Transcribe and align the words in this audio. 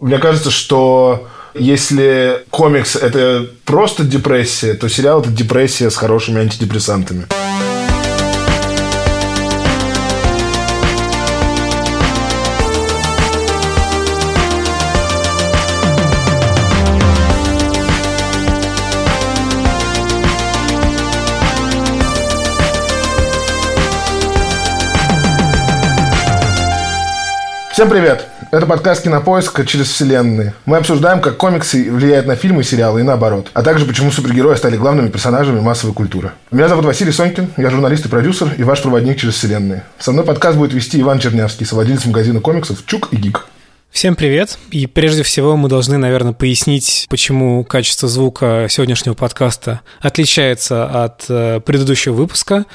Мне 0.00 0.18
кажется, 0.18 0.50
что 0.50 1.28
если 1.54 2.44
комикс– 2.50 2.96
это 2.96 3.46
просто 3.64 4.04
депрессия, 4.04 4.74
то 4.74 4.88
сериал– 4.88 5.20
это 5.22 5.30
депрессия 5.30 5.90
с 5.90 5.96
хорошими 5.96 6.40
антидепрессантами. 6.40 7.26
Всем 27.72 27.90
привет! 27.90 28.33
Это 28.50 28.66
подкаст 28.66 29.02
«Кинопоиск» 29.02 29.64
через 29.66 29.88
вселенные. 29.88 30.54
Мы 30.66 30.76
обсуждаем, 30.76 31.20
как 31.20 31.36
комиксы 31.36 31.90
влияют 31.90 32.26
на 32.26 32.36
фильмы 32.36 32.62
и 32.62 32.64
сериалы, 32.64 33.00
и 33.00 33.02
наоборот. 33.02 33.50
А 33.54 33.62
также, 33.62 33.84
почему 33.84 34.10
супергерои 34.10 34.54
стали 34.56 34.76
главными 34.76 35.08
персонажами 35.08 35.60
массовой 35.60 35.94
культуры. 35.94 36.32
Меня 36.50 36.68
зовут 36.68 36.84
Василий 36.84 37.12
Сонькин, 37.12 37.50
я 37.56 37.70
журналист 37.70 38.06
и 38.06 38.08
продюсер, 38.08 38.50
и 38.56 38.62
ваш 38.62 38.82
проводник 38.82 39.18
через 39.18 39.34
вселенные. 39.34 39.84
Со 39.98 40.12
мной 40.12 40.24
подкаст 40.24 40.56
будет 40.56 40.72
вести 40.72 41.00
Иван 41.00 41.18
Чернявский, 41.18 41.66
совладелец 41.66 42.04
магазина 42.04 42.40
комиксов 42.40 42.84
«Чук 42.86 43.08
и 43.12 43.16
Гик». 43.16 43.46
Всем 43.94 44.16
привет! 44.16 44.58
И 44.72 44.88
прежде 44.88 45.22
всего 45.22 45.56
мы 45.56 45.68
должны, 45.68 45.98
наверное, 45.98 46.32
пояснить, 46.32 47.06
почему 47.08 47.62
качество 47.62 48.08
звука 48.08 48.66
сегодняшнего 48.68 49.14
подкаста 49.14 49.82
отличается 50.00 51.04
от 51.04 51.26
э, 51.28 51.60
предыдущего 51.60 52.12
выпуска. 52.12 52.66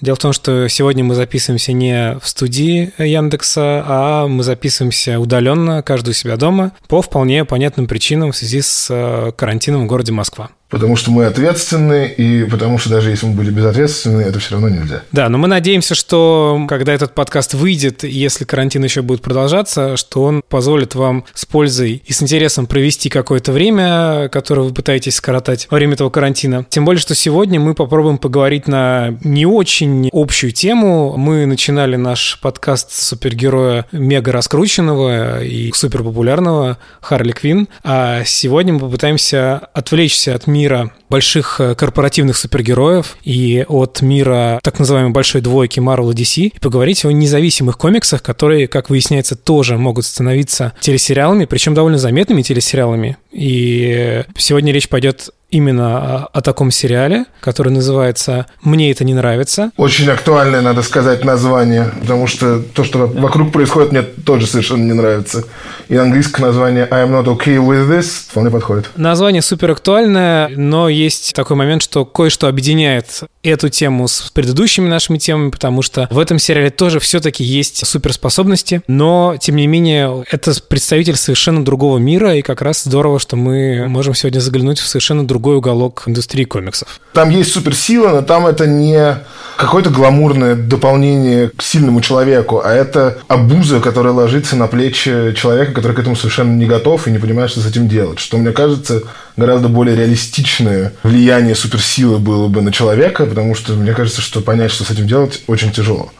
Дело 0.00 0.16
в 0.16 0.18
том, 0.18 0.32
что 0.32 0.66
сегодня 0.66 1.04
мы 1.04 1.14
записываемся 1.14 1.72
не 1.72 2.18
в 2.18 2.26
студии 2.26 2.92
Яндекса, 2.98 3.84
а 3.86 4.26
мы 4.26 4.42
записываемся 4.42 5.20
удаленно, 5.20 5.80
каждый 5.84 6.10
у 6.10 6.12
себя 6.12 6.36
дома, 6.36 6.72
по 6.88 7.00
вполне 7.02 7.44
понятным 7.44 7.86
причинам 7.86 8.32
в 8.32 8.36
связи 8.36 8.60
с 8.60 8.88
э, 8.90 9.30
карантином 9.30 9.84
в 9.84 9.86
городе 9.86 10.10
Москва 10.10 10.50
потому 10.74 10.96
что 10.96 11.12
мы 11.12 11.26
ответственны, 11.26 12.08
и 12.08 12.42
потому 12.50 12.78
что 12.78 12.90
даже 12.90 13.10
если 13.10 13.26
мы 13.26 13.34
были 13.34 13.50
безответственны, 13.50 14.22
это 14.22 14.40
все 14.40 14.54
равно 14.54 14.68
нельзя. 14.68 15.02
Да, 15.12 15.28
но 15.28 15.38
мы 15.38 15.46
надеемся, 15.46 15.94
что 15.94 16.66
когда 16.68 16.92
этот 16.92 17.14
подкаст 17.14 17.54
выйдет, 17.54 18.02
если 18.02 18.44
карантин 18.44 18.82
еще 18.82 19.02
будет 19.02 19.22
продолжаться, 19.22 19.96
что 19.96 20.24
он 20.24 20.42
позволит 20.48 20.96
вам 20.96 21.26
с 21.32 21.46
пользой 21.46 22.02
и 22.04 22.12
с 22.12 22.20
интересом 22.20 22.66
провести 22.66 23.08
какое-то 23.08 23.52
время, 23.52 24.28
которое 24.30 24.62
вы 24.62 24.74
пытаетесь 24.74 25.14
скоротать 25.14 25.68
во 25.70 25.76
время 25.76 25.94
этого 25.94 26.10
карантина. 26.10 26.66
Тем 26.68 26.84
более, 26.84 27.00
что 27.00 27.14
сегодня 27.14 27.60
мы 27.60 27.74
попробуем 27.74 28.18
поговорить 28.18 28.66
на 28.66 29.16
не 29.22 29.46
очень 29.46 30.10
общую 30.12 30.50
тему. 30.50 31.16
Мы 31.16 31.46
начинали 31.46 31.94
наш 31.94 32.40
подкаст 32.40 32.90
с 32.90 33.10
супергероя 33.10 33.86
мега 33.92 34.32
раскрученного 34.32 35.44
и 35.44 35.70
супер 35.72 36.02
популярного 36.02 36.78
Харли 37.00 37.30
Квин, 37.30 37.68
а 37.84 38.24
сегодня 38.24 38.72
мы 38.72 38.80
попытаемся 38.80 39.58
отвлечься 39.72 40.34
от 40.34 40.48
мира 40.48 40.63
мира 40.64 40.90
больших 41.10 41.60
э, 41.60 41.74
корпоративных 41.74 42.38
супергероев 42.38 43.18
и 43.22 43.66
от 43.68 44.00
мира 44.00 44.60
так 44.62 44.78
называемой 44.78 45.12
большой 45.12 45.42
двойки 45.42 45.78
Marvel 45.78 46.12
и 46.12 46.14
DC 46.14 46.52
и 46.56 46.58
поговорить 46.58 47.04
о 47.04 47.10
независимых 47.10 47.76
комиксах, 47.76 48.22
которые, 48.22 48.66
как 48.66 48.88
выясняется, 48.88 49.36
тоже 49.36 49.76
могут 49.76 50.06
становиться 50.06 50.72
телесериалами, 50.80 51.44
причем 51.44 51.74
довольно 51.74 51.98
заметными 51.98 52.40
телесериалами. 52.40 53.18
И 53.30 54.24
сегодня 54.38 54.72
речь 54.72 54.88
пойдет 54.88 55.30
именно 55.54 56.26
о, 56.26 56.40
таком 56.40 56.70
сериале, 56.70 57.24
который 57.40 57.72
называется 57.72 58.46
«Мне 58.62 58.90
это 58.90 59.04
не 59.04 59.14
нравится». 59.14 59.70
Очень 59.76 60.10
актуальное, 60.10 60.60
надо 60.60 60.82
сказать, 60.82 61.24
название, 61.24 61.92
потому 62.00 62.26
что 62.26 62.60
то, 62.60 62.82
что 62.84 63.06
вокруг 63.06 63.52
происходит, 63.52 63.92
мне 63.92 64.02
тоже 64.02 64.46
совершенно 64.46 64.82
не 64.82 64.92
нравится. 64.92 65.44
И 65.88 65.96
английское 65.96 66.42
название 66.42 66.88
«I 66.90 67.06
am 67.06 67.12
not 67.12 67.26
okay 67.26 67.56
with 67.56 67.88
this» 67.88 68.26
вполне 68.30 68.50
подходит. 68.50 68.90
Название 68.96 69.42
супер 69.42 69.70
актуальное, 69.70 70.48
но 70.48 70.88
есть 70.88 71.34
такой 71.34 71.56
момент, 71.56 71.82
что 71.82 72.04
кое-что 72.04 72.48
объединяет 72.48 73.22
эту 73.50 73.68
тему 73.68 74.08
с 74.08 74.30
предыдущими 74.32 74.88
нашими 74.88 75.18
темами, 75.18 75.50
потому 75.50 75.82
что 75.82 76.08
в 76.10 76.18
этом 76.18 76.38
сериале 76.38 76.70
тоже 76.70 77.00
все-таки 77.00 77.44
есть 77.44 77.86
суперспособности, 77.86 78.82
но, 78.86 79.36
тем 79.40 79.56
не 79.56 79.66
менее, 79.66 80.24
это 80.30 80.52
представитель 80.66 81.16
совершенно 81.16 81.64
другого 81.64 81.98
мира, 81.98 82.34
и 82.34 82.42
как 82.42 82.62
раз 82.62 82.84
здорово, 82.84 83.18
что 83.18 83.36
мы 83.36 83.86
можем 83.88 84.14
сегодня 84.14 84.40
заглянуть 84.40 84.78
в 84.78 84.86
совершенно 84.86 85.26
другой 85.26 85.56
уголок 85.56 86.04
индустрии 86.06 86.44
комиксов. 86.44 87.00
Там 87.12 87.30
есть 87.30 87.52
суперсила, 87.52 88.08
но 88.08 88.22
там 88.22 88.46
это 88.46 88.66
не 88.66 89.18
какое-то 89.56 89.90
гламурное 89.90 90.54
дополнение 90.54 91.50
к 91.50 91.62
сильному 91.62 92.00
человеку, 92.00 92.60
а 92.64 92.72
это 92.72 93.18
обуза, 93.28 93.80
которая 93.80 94.12
ложится 94.12 94.56
на 94.56 94.66
плечи 94.66 95.32
человека, 95.34 95.72
который 95.72 95.92
к 95.92 95.98
этому 95.98 96.16
совершенно 96.16 96.54
не 96.54 96.66
готов 96.66 97.06
и 97.06 97.10
не 97.10 97.18
понимает, 97.18 97.50
что 97.50 97.60
с 97.60 97.66
этим 97.66 97.88
делать. 97.88 98.18
Что, 98.18 98.36
мне 98.36 98.52
кажется, 98.52 99.02
гораздо 99.36 99.68
более 99.68 99.96
реалистичное 99.96 100.92
влияние 101.02 101.54
суперсилы 101.54 102.18
было 102.18 102.48
бы 102.48 102.62
на 102.62 102.72
человека, 102.72 103.26
потому 103.34 103.56
что 103.56 103.72
мне 103.72 103.92
кажется, 103.94 104.20
что 104.20 104.40
понять, 104.40 104.70
что 104.70 104.84
с 104.84 104.90
этим 104.90 105.08
делать, 105.08 105.42
очень 105.48 105.72
тяжело. 105.72 106.12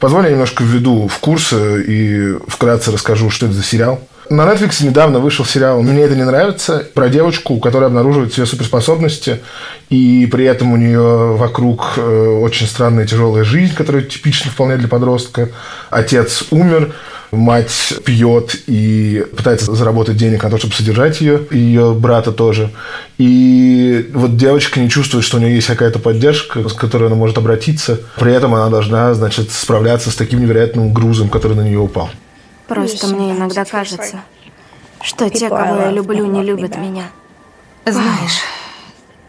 Позволь 0.00 0.24
я 0.24 0.32
немножко 0.32 0.64
введу 0.64 1.06
в 1.08 1.18
курсы 1.20 1.84
и 1.86 2.36
вкратце 2.48 2.90
расскажу, 2.90 3.30
что 3.30 3.46
это 3.46 3.54
за 3.54 3.62
сериал. 3.62 4.00
На 4.28 4.42
Netflix 4.42 4.84
недавно 4.84 5.20
вышел 5.20 5.44
сериал 5.44 5.82
«Мне 5.82 6.02
это 6.02 6.16
не 6.16 6.24
нравится» 6.24 6.86
про 6.94 7.08
девочку, 7.08 7.54
у 7.54 7.60
которой 7.60 7.84
обнаруживают 7.84 8.32
все 8.32 8.44
суперспособности, 8.44 9.40
и 9.88 10.28
при 10.30 10.44
этом 10.44 10.72
у 10.72 10.76
нее 10.76 11.36
вокруг 11.36 11.94
э, 11.96 12.38
очень 12.40 12.66
странная 12.66 13.06
тяжелая 13.06 13.44
жизнь, 13.44 13.74
которая 13.74 14.02
типична 14.02 14.50
вполне 14.50 14.78
для 14.78 14.88
подростка. 14.88 15.50
Отец 15.90 16.44
умер, 16.50 16.92
мать 17.30 17.94
пьет 18.04 18.56
и 18.66 19.24
пытается 19.36 19.72
заработать 19.74 20.16
денег 20.16 20.42
на 20.42 20.50
то, 20.50 20.58
чтобы 20.58 20.74
содержать 20.74 21.20
ее, 21.20 21.42
и 21.50 21.58
ее 21.58 21.94
брата 21.94 22.32
тоже. 22.32 22.70
И 23.18 24.10
вот 24.12 24.36
девочка 24.36 24.80
не 24.80 24.90
чувствует, 24.90 25.24
что 25.24 25.36
у 25.36 25.40
нее 25.40 25.54
есть 25.54 25.68
какая-то 25.68 25.98
поддержка, 25.98 26.68
с 26.68 26.72
которой 26.72 27.06
она 27.06 27.16
может 27.16 27.38
обратиться. 27.38 28.00
При 28.18 28.32
этом 28.32 28.54
она 28.54 28.68
должна, 28.70 29.14
значит, 29.14 29.52
справляться 29.52 30.10
с 30.10 30.16
таким 30.16 30.40
невероятным 30.40 30.92
грузом, 30.92 31.28
который 31.28 31.56
на 31.56 31.62
нее 31.62 31.78
упал. 31.78 32.10
Просто 32.66 33.06
мне 33.08 33.32
иногда 33.32 33.64
кажется, 33.64 34.22
что 35.00 35.30
те, 35.30 35.48
кого 35.48 35.76
я 35.76 35.90
люблю, 35.90 36.26
не 36.26 36.42
любят 36.42 36.76
меня. 36.76 37.04
Знаешь, 37.84 38.40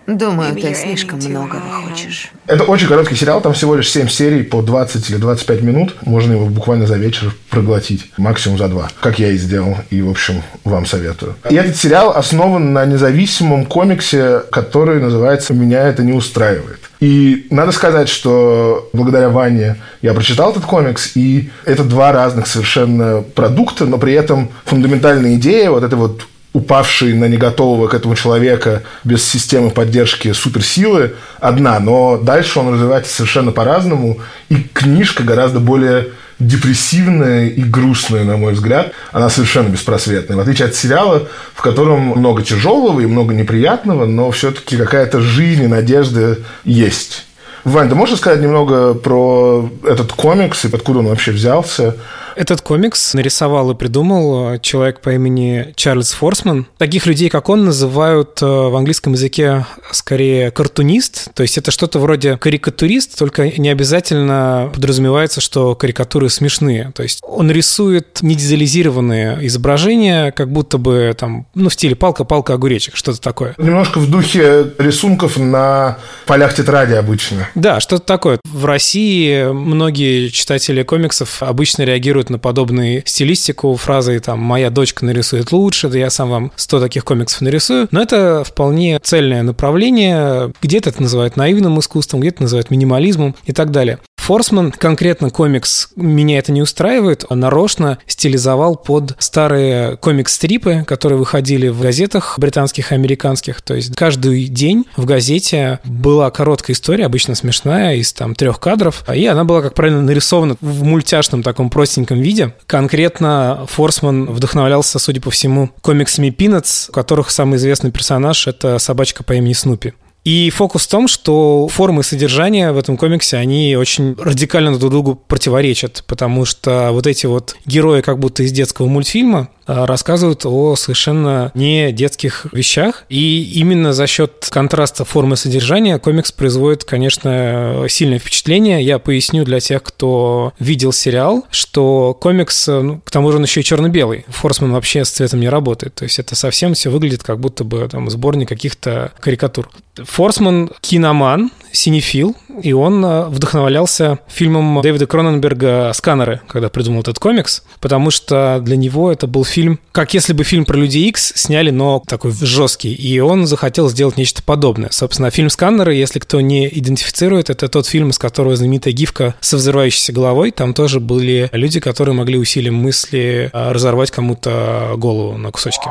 Думаю, 0.07 0.55
ты 0.55 0.73
слишком 0.73 1.19
многого 1.19 1.59
хочешь. 1.59 2.31
Это 2.45 2.63
очень 2.63 2.87
короткий 2.87 3.15
сериал, 3.15 3.41
там 3.41 3.51
всего 3.51 3.75
лишь 3.75 3.89
7 3.89 4.07
серий 4.07 4.41
по 4.41 4.61
20 4.61 5.09
или 5.09 5.17
25 5.17 5.61
минут. 5.63 5.95
Можно 6.01 6.31
его 6.31 6.45
буквально 6.45 6.87
за 6.87 6.95
вечер 6.95 7.35
проглотить, 7.49 8.09
максимум 8.17 8.57
за 8.57 8.69
два, 8.69 8.89
как 9.01 9.19
я 9.19 9.31
и 9.31 9.37
сделал, 9.37 9.75
и, 9.89 10.01
в 10.01 10.09
общем, 10.09 10.43
вам 10.63 10.85
советую. 10.85 11.35
И 11.49 11.55
этот 11.55 11.75
сериал 11.75 12.15
основан 12.15 12.71
на 12.71 12.85
независимом 12.85 13.65
комиксе, 13.65 14.43
который 14.49 15.01
называется 15.01 15.53
«Меня 15.53 15.85
это 15.85 16.03
не 16.03 16.13
устраивает». 16.13 16.79
И 17.01 17.45
надо 17.49 17.73
сказать, 17.73 18.07
что 18.07 18.89
благодаря 18.93 19.29
Ване 19.29 19.75
я 20.01 20.13
прочитал 20.13 20.51
этот 20.51 20.63
комикс, 20.63 21.11
и 21.15 21.51
это 21.65 21.83
два 21.83 22.13
разных 22.13 22.47
совершенно 22.47 23.21
продукта, 23.21 23.85
но 23.85 23.97
при 23.97 24.13
этом 24.13 24.49
фундаментальная 24.63 25.35
идея, 25.35 25.69
вот 25.69 25.83
эта 25.83 25.97
вот 25.97 26.21
упавший 26.57 27.13
на 27.13 27.25
неготового 27.25 27.87
к 27.87 27.93
этому 27.93 28.15
человека 28.15 28.81
без 29.03 29.23
системы 29.23 29.69
поддержки 29.69 30.33
суперсилы 30.33 31.13
одна, 31.39 31.79
но 31.79 32.17
дальше 32.17 32.59
он 32.59 32.73
развивается 32.73 33.13
совершенно 33.13 33.51
по-разному, 33.51 34.17
и 34.49 34.55
книжка 34.55 35.21
гораздо 35.21 35.59
более 35.59 36.07
депрессивная 36.39 37.47
и 37.47 37.61
грустная, 37.61 38.23
на 38.23 38.37
мой 38.37 38.53
взгляд. 38.53 38.91
Она 39.11 39.29
совершенно 39.29 39.69
беспросветная. 39.69 40.35
В 40.35 40.39
отличие 40.39 40.67
от 40.67 40.75
сериала, 40.75 41.27
в 41.53 41.61
котором 41.61 41.99
много 41.99 42.41
тяжелого 42.41 42.99
и 43.01 43.05
много 43.05 43.35
неприятного, 43.35 44.05
но 44.05 44.31
все-таки 44.31 44.77
какая-то 44.77 45.21
жизнь 45.21 45.63
и 45.63 45.67
надежда 45.67 46.39
есть. 46.63 47.25
Вань, 47.65 47.89
ты 47.89 47.95
можешь 47.95 48.17
сказать 48.17 48.41
немного 48.41 48.95
про 48.95 49.69
этот 49.83 50.11
комикс 50.13 50.65
и 50.65 50.73
откуда 50.73 50.99
он 50.99 51.07
вообще 51.07 51.31
взялся? 51.31 51.97
Этот 52.37 52.61
комикс 52.61 53.15
нарисовал 53.15 53.71
и 53.71 53.75
придумал 53.75 54.53
э, 54.53 54.59
человек 54.59 55.01
по 55.01 55.09
имени 55.09 55.73
Чарльз 55.75 56.11
Форсман. 56.11 56.67
Таких 56.77 57.07
людей, 57.07 57.29
как 57.29 57.49
он, 57.49 57.65
называют 57.65 58.39
э, 58.43 58.45
в 58.45 58.75
английском 58.75 59.13
языке 59.13 59.65
скорее 59.91 60.51
картунист, 60.51 61.33
то 61.33 61.41
есть 61.41 61.57
это 61.57 61.71
что-то 61.71 61.97
вроде 61.97 62.37
карикатурист, 62.37 63.17
только 63.17 63.49
не 63.49 63.69
обязательно 63.69 64.69
подразумевается, 64.71 65.41
что 65.41 65.73
карикатуры 65.73 66.29
смешные. 66.29 66.91
То 66.93 67.01
есть 67.01 67.21
он 67.23 67.49
рисует 67.49 68.19
недизализированные 68.21 69.39
изображения, 69.47 70.31
как 70.31 70.51
будто 70.51 70.77
бы 70.77 71.15
там, 71.17 71.47
ну, 71.55 71.69
в 71.69 71.73
стиле 71.73 71.95
палка-палка 71.95 72.53
огуречек, 72.53 72.95
что-то 72.95 73.19
такое. 73.19 73.55
Немножко 73.57 73.97
в 73.97 74.11
духе 74.11 74.73
рисунков 74.77 75.37
на 75.37 75.97
полях 76.27 76.53
тетради 76.53 76.93
обычно. 76.93 77.49
Да, 77.55 77.79
что-то 77.79 78.05
такое. 78.05 78.39
В 78.45 78.65
России 78.65 79.51
многие 79.51 80.27
читатели 80.27 80.83
комиксов 80.83 81.41
обычно 81.41 81.81
реагируют 81.81 82.26
на 82.29 82.39
подобную 82.39 83.03
стилистику 83.05 83.75
фразы 83.75 84.19
там 84.19 84.39
«моя 84.39 84.69
дочка 84.69 85.05
нарисует 85.05 85.51
лучше», 85.51 85.89
да 85.89 85.97
я 85.97 86.09
сам 86.09 86.29
вам 86.29 86.51
100 86.55 86.79
таких 86.81 87.05
комиксов 87.05 87.41
нарисую. 87.41 87.87
Но 87.91 88.01
это 88.01 88.43
вполне 88.43 88.99
цельное 89.01 89.43
направление. 89.43 90.51
Где-то 90.61 90.89
это 90.89 91.01
называют 91.01 91.35
наивным 91.37 91.79
искусством, 91.79 92.21
где-то 92.21 92.43
называют 92.43 92.69
минимализмом 92.71 93.35
и 93.45 93.53
так 93.53 93.71
далее. 93.71 93.99
Форсман, 94.27 94.73
конкретно 94.73 95.29
комикс, 95.29 95.87
меня 95.95 96.39
это 96.39 96.51
не 96.51 96.61
устраивает, 96.61 97.23
он 97.29 97.39
нарочно 97.39 97.97
стилизовал 98.07 98.75
под 98.75 99.15
старые 99.19 99.95
комикс-стрипы, 99.95 100.83
которые 100.85 101.17
выходили 101.17 101.69
в 101.69 101.79
газетах 101.79 102.37
британских 102.37 102.91
и 102.91 102.95
американских. 102.95 103.61
То 103.61 103.73
есть 103.73 103.95
каждый 103.95 104.47
день 104.47 104.83
в 104.97 105.05
газете 105.05 105.79
была 105.85 106.29
короткая 106.29 106.75
история, 106.75 107.05
обычно 107.05 107.35
смешная, 107.35 107.95
из 107.95 108.11
там 108.11 108.35
трех 108.35 108.59
кадров, 108.59 109.05
и 109.15 109.25
она 109.27 109.45
была, 109.45 109.61
как 109.61 109.75
правильно, 109.75 110.01
нарисована 110.01 110.57
в 110.59 110.83
мультяшном 110.83 111.41
таком 111.41 111.69
простеньком 111.69 112.19
виде. 112.19 112.53
Конкретно 112.65 113.65
Форсман 113.69 114.25
вдохновлялся, 114.25 114.99
судя 114.99 115.21
по 115.21 115.31
всему, 115.31 115.69
комиксами 115.79 116.35
Peanuts, 116.37 116.89
у 116.89 116.91
которых 116.91 117.29
самый 117.29 117.55
известный 117.55 117.91
персонаж— 117.91 118.45
это 118.47 118.77
собачка 118.77 119.23
по 119.23 119.31
имени 119.31 119.53
Снупи. 119.53 119.93
И 120.27 120.49
фокус 120.49 120.85
в 120.85 120.89
том, 120.89 121.07
что 121.07 121.69
формы 121.69 122.03
содержания 122.03 122.73
в 122.73 122.77
этом 122.77 122.97
комиксе, 122.97 123.37
они 123.37 123.77
очень 123.77 124.13
радикально 124.19 124.77
друг 124.77 124.91
другу 124.91 125.15
противоречат, 125.15 126.03
потому 126.05 126.43
что 126.43 126.89
вот 126.91 127.07
эти 127.07 127.27
вот 127.27 127.55
герои 127.65 128.01
как 128.01 128.19
будто 128.19 128.43
из 128.43 128.51
детского 128.51 128.87
мультфильма, 128.87 129.47
рассказывают 129.67 130.45
о 130.45 130.75
совершенно 130.75 131.51
не 131.53 131.91
детских 131.91 132.47
вещах. 132.51 133.03
И 133.09 133.43
именно 133.55 133.93
за 133.93 134.07
счет 134.07 134.47
контраста 134.49 135.05
формы 135.05 135.35
содержания 135.35 135.99
комикс 135.99 136.31
производит, 136.31 136.83
конечно, 136.83 137.85
сильное 137.89 138.19
впечатление. 138.19 138.81
Я 138.83 138.99
поясню 138.99 139.43
для 139.43 139.59
тех, 139.59 139.83
кто 139.83 140.53
видел 140.59 140.91
сериал, 140.91 141.45
что 141.51 142.17
комикс, 142.19 142.67
ну, 142.67 143.01
к 143.03 143.11
тому 143.11 143.31
же 143.31 143.37
он 143.37 143.43
еще 143.43 143.61
и 143.61 143.63
черно-белый. 143.63 144.25
Форсман 144.29 144.71
вообще 144.71 145.05
с 145.05 145.11
цветом 145.11 145.39
не 145.39 145.49
работает. 145.49 145.95
То 145.95 146.03
есть 146.03 146.19
это 146.19 146.35
совсем 146.35 146.73
все 146.73 146.89
выглядит 146.89 147.23
как 147.23 147.39
будто 147.39 147.63
бы 147.63 147.87
там 147.89 148.09
сборник 148.09 148.49
каких-то 148.49 149.11
карикатур. 149.19 149.69
Форсман 149.95 150.71
киноман, 150.81 151.51
синефил, 151.71 152.35
и 152.61 152.73
он 152.73 153.03
э, 153.03 153.27
вдохновлялся 153.27 154.19
фильмом 154.27 154.81
Дэвида 154.81 155.07
Кроненберга 155.07 155.91
«Сканеры», 155.93 156.41
когда 156.47 156.69
придумал 156.69 157.01
этот 157.01 157.19
комикс, 157.19 157.63
потому 157.79 158.11
что 158.11 158.59
для 158.61 158.77
него 158.77 159.11
это 159.11 159.27
был 159.27 159.45
фильм, 159.45 159.79
как 159.91 160.13
если 160.13 160.33
бы 160.33 160.43
фильм 160.43 160.65
про 160.65 160.77
Людей 160.77 161.07
Икс 161.09 161.33
сняли, 161.35 161.69
но 161.69 162.01
такой 162.05 162.31
жесткий, 162.31 162.93
и 162.93 163.19
он 163.19 163.47
захотел 163.47 163.89
сделать 163.89 164.17
нечто 164.17 164.43
подобное. 164.43 164.89
Собственно, 164.91 165.29
фильм 165.29 165.49
«Сканеры», 165.49 165.93
если 165.93 166.19
кто 166.19 166.41
не 166.41 166.67
идентифицирует, 166.67 167.49
это 167.49 167.67
тот 167.67 167.87
фильм, 167.87 168.09
из 168.09 168.17
которого 168.17 168.55
знаменитая 168.55 168.93
гифка 168.93 169.35
со 169.39 169.57
взрывающейся 169.57 170.13
головой, 170.13 170.51
там 170.51 170.73
тоже 170.73 170.99
были 170.99 171.49
люди, 171.51 171.79
которые 171.79 172.15
могли 172.15 172.37
усилием 172.37 172.75
мысли 172.75 173.49
э, 173.53 173.71
разорвать 173.71 174.11
кому-то 174.11 174.93
голову 174.97 175.37
на 175.37 175.51
кусочки. 175.51 175.87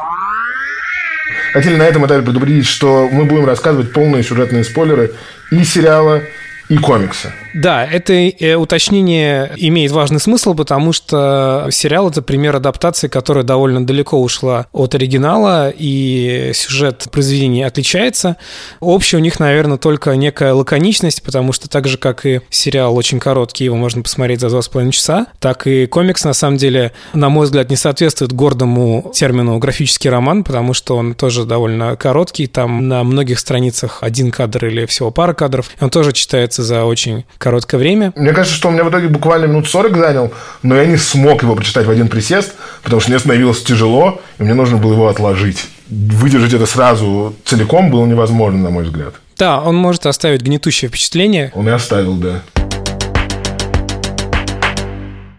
Хотели 1.53 1.77
на 1.77 1.85
этом 1.85 2.07
этапе 2.07 2.23
предупредить, 2.23 2.67
что 2.67 3.09
мы 3.09 3.25
будем 3.25 3.47
рассказывать 3.47 3.93
полные 3.93 4.23
сюжетные 4.23 4.65
спойлеры 4.65 5.13
и 5.51 5.65
сериала, 5.65 6.23
и 6.69 6.77
комикса. 6.79 7.33
Да, 7.55 7.85
это 7.85 8.13
э, 8.13 8.55
уточнение 8.55 9.53
имеет 9.57 9.93
важный 9.93 10.21
смысл, 10.21 10.55
потому 10.55 10.93
что 10.93 11.69
сериал— 11.71 12.09
это 12.11 12.23
пример 12.23 12.57
адаптации, 12.57 13.09
которая 13.09 13.45
довольно 13.45 13.87
далеко 13.87 14.21
ушла 14.21 14.67
от 14.73 14.95
оригинала, 14.95 15.71
и 15.71 16.53
сюжет 16.55 17.09
произведения 17.11 17.67
отличается. 17.67 18.37
Общее 18.81 19.21
у 19.21 19.23
них, 19.23 19.41
наверное, 19.41 19.79
только 19.79 20.15
некая 20.17 20.53
лаконичность, 20.53 21.23
потому 21.23 21.53
что 21.53 21.69
так 21.69 21.87
же, 21.89 21.99
как 21.99 22.27
и 22.27 22.41
сериал 22.51 22.97
очень 22.97 23.21
короткий, 23.21 23.65
его 23.65 23.77
можно 23.77 24.03
посмотреть 24.03 24.41
за 24.41 24.51
два 24.51 24.61
с 24.61 24.69
половиной 24.69 24.93
часа, 24.93 25.27
так 25.39 25.67
и 25.67 25.87
комикс, 25.87 26.25
на 26.25 26.35
самом 26.35 26.57
деле, 26.57 26.93
на 27.15 27.29
мой 27.29 27.47
взгляд, 27.47 27.71
не 27.71 27.77
соответствует 27.77 28.33
гордому 28.33 29.11
термину 29.15 29.59
графический 29.59 30.11
роман, 30.11 30.45
потому 30.45 30.75
что 30.75 30.97
он 30.97 31.15
тоже 31.15 31.45
довольно 31.45 31.97
короткий, 31.97 32.47
там 32.47 32.89
на 32.89 33.03
многих 33.05 33.39
страницах 33.39 34.03
один 34.03 34.31
кадр 34.31 34.67
или 34.67 34.87
всего 34.87 35.11
пара 35.11 35.33
кадров, 35.33 35.71
он 35.81 35.91
тоже 35.91 36.13
читается 36.13 36.56
за 36.63 36.85
очень 36.85 37.25
короткое 37.39 37.79
время. 37.79 38.13
Мне 38.17 38.33
кажется, 38.33 38.57
что 38.57 38.69
у 38.69 38.71
меня 38.71 38.85
в 38.85 38.91
итоге 38.91 39.09
буквально 39.09 39.47
минут 39.47 39.69
40 39.69 39.97
занял, 39.97 40.33
но 40.63 40.77
я 40.77 40.87
не 40.87 40.97
смог 40.97 41.43
его 41.43 41.55
прочитать 41.55 41.87
в 41.87 41.91
один 41.91 42.09
присест, 42.09 42.53
потому 42.83 43.01
что 43.01 43.11
мне 43.11 43.19
становилось 43.19 43.63
тяжело, 43.63 44.21
и 44.39 44.43
мне 44.43 44.55
нужно 44.55 44.77
было 44.79 44.93
его 44.93 45.09
отложить. 45.09 45.67
Выдержать 45.89 46.53
это 46.53 46.67
сразу 46.67 47.35
целиком 47.45 47.91
было 47.91 48.05
невозможно, 48.07 48.59
на 48.59 48.71
мой 48.71 48.85
взгляд. 48.85 49.15
Да, 49.37 49.61
он 49.61 49.77
может 49.77 50.07
оставить 50.07 50.43
гнетущее 50.43 50.89
впечатление. 50.89 51.53
Он 51.55 51.69
и 51.69 51.73
оставил, 51.73 52.15
да. 52.15 52.43